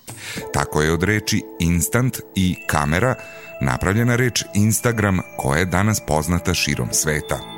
Tako 0.54 0.82
je 0.82 0.92
od 0.92 1.04
reči 1.04 1.44
instant 1.60 2.20
i 2.36 2.56
kamera 2.68 3.16
napravljena 3.62 4.16
reč 4.16 4.44
Instagram 4.54 5.20
koja 5.38 5.60
je 5.60 5.66
danas 5.66 6.02
poznata 6.08 6.54
širom 6.54 6.88
sveta. 6.92 7.53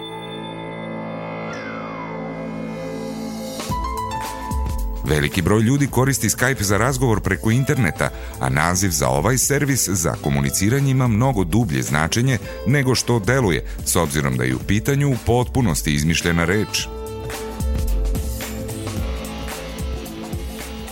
Veliki 5.07 5.41
broj 5.41 5.61
ljudi 5.61 5.87
koristi 5.87 6.29
Skype 6.29 6.61
za 6.61 6.77
razgovor 6.77 7.21
preko 7.21 7.51
interneta, 7.51 8.09
a 8.39 8.49
naziv 8.49 8.89
za 8.89 9.09
ovaj 9.09 9.37
servis 9.37 9.89
za 9.89 10.15
komuniciranje 10.23 10.91
ima 10.91 11.07
mnogo 11.07 11.43
dublje 11.43 11.81
značenje 11.81 12.37
nego 12.67 12.95
što 12.95 13.19
deluje, 13.19 13.65
s 13.85 13.95
obzirom 13.95 14.37
da 14.37 14.43
je 14.43 14.55
u 14.55 14.59
pitanju 14.59 15.09
u 15.09 15.17
potpunosti 15.25 15.93
izmišljena 15.93 16.45
reč. 16.45 16.87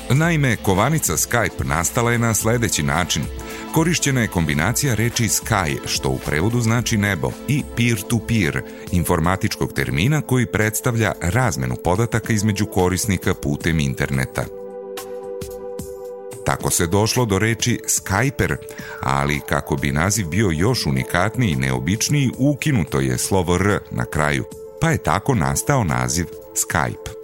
Naime, 0.10 0.56
kovanica 0.56 1.14
Skype 1.14 1.66
nastala 1.66 2.12
je 2.12 2.20
na 2.20 2.34
sledeći 2.34 2.84
način. 2.84 3.24
Korišćena 3.74 4.22
je 4.22 4.28
kombinacija 4.28 4.96
reči 4.96 5.24
sky, 5.24 5.78
što 5.86 6.10
u 6.10 6.20
prevodu 6.26 6.62
znači 6.62 6.98
nebo, 6.98 7.32
i 7.48 7.64
peer-to-peer, 7.78 8.62
informatičkog 8.92 9.74
termina 9.74 10.22
koji 10.22 10.46
predstavlja 10.46 11.12
razmenu 11.22 11.76
podataka 11.84 12.34
između 12.34 12.66
korisnika 12.66 13.34
putem 13.34 13.80
interneta. 13.80 14.46
Tako 16.46 16.70
se 16.70 16.88
došlo 16.88 17.26
do 17.26 17.40
reči 17.40 17.80
Skyper, 17.88 18.56
ali 19.02 19.42
kako 19.50 19.76
bi 19.76 19.92
naziv 19.92 20.28
bio 20.28 20.50
još 20.52 20.86
unikatniji 20.86 21.52
i 21.52 21.56
neobičniji, 21.56 22.32
ukinuto 22.38 23.00
je 23.00 23.18
slovo 23.18 23.56
R 23.56 23.80
na 23.92 24.06
kraju, 24.06 24.44
pa 24.82 24.90
je 24.90 24.98
tako 24.98 25.36
nastao 25.36 25.84
naziv 25.84 26.26
Skype. 26.56 27.23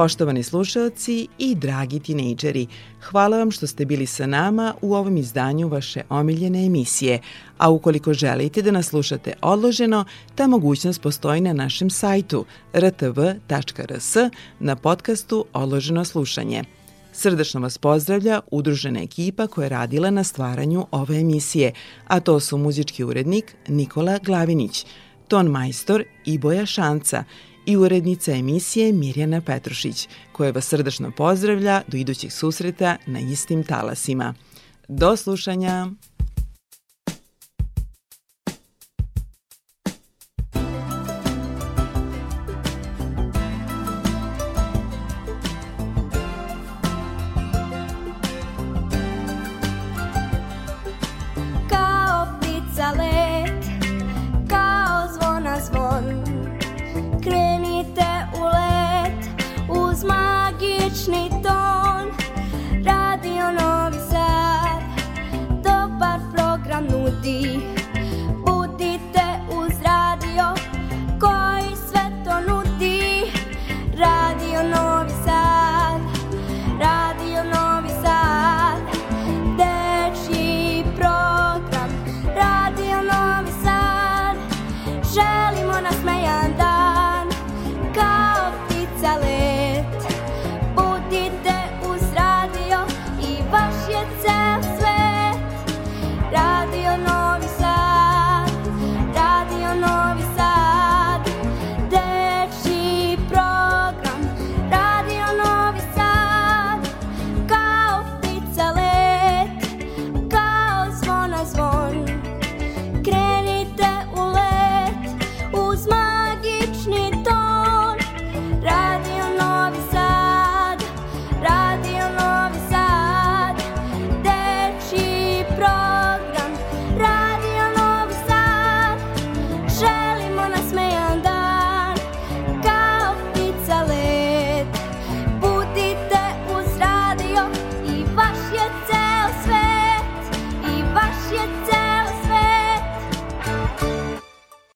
Poštovani 0.00 0.42
slušalci 0.42 1.28
i 1.38 1.54
dragi 1.54 2.00
tinejdžeri, 2.00 2.66
hvala 3.10 3.38
vam 3.38 3.50
što 3.50 3.66
ste 3.66 3.84
bili 3.84 4.06
sa 4.06 4.26
nama 4.26 4.74
u 4.82 4.94
ovom 4.94 5.16
izdanju 5.16 5.68
vaše 5.68 6.02
omiljene 6.08 6.64
emisije, 6.66 7.20
a 7.58 7.70
ukoliko 7.70 8.12
želite 8.12 8.62
da 8.62 8.70
nas 8.70 8.86
slušate 8.86 9.32
odloženo, 9.42 10.04
ta 10.34 10.46
mogućnost 10.46 11.02
postoji 11.02 11.40
na 11.40 11.52
našem 11.52 11.90
sajtu 11.90 12.44
rtv.rs 12.74 14.16
na 14.60 14.76
podcastu 14.76 15.44
Odloženo 15.52 16.04
slušanje. 16.04 16.64
Srdačno 17.12 17.60
vas 17.60 17.78
pozdravlja 17.78 18.40
udružena 18.50 19.00
ekipa 19.00 19.46
koja 19.46 19.64
je 19.64 19.68
radila 19.68 20.10
na 20.10 20.24
stvaranju 20.24 20.86
ove 20.90 21.20
emisije, 21.20 21.72
a 22.06 22.20
to 22.20 22.40
su 22.40 22.58
muzički 22.58 23.04
urednik 23.04 23.56
Nikola 23.68 24.18
Glavinić, 24.18 24.86
ton 25.28 25.46
majstor 25.46 26.04
Iboja 26.24 26.66
Šanca 26.66 27.24
i 27.70 27.76
urednica 27.76 28.32
emisije 28.32 28.92
Mirjana 28.92 29.40
Petrušić, 29.40 30.08
koja 30.32 30.50
vas 30.50 30.68
srdačno 30.68 31.10
pozdravlja 31.10 31.82
do 31.86 31.96
idućih 31.96 32.34
susreta 32.34 32.96
na 33.06 33.20
istim 33.20 33.64
talasima. 33.64 34.34
Do 34.88 35.16
slušanja! 35.16 35.86
D. 67.22 67.69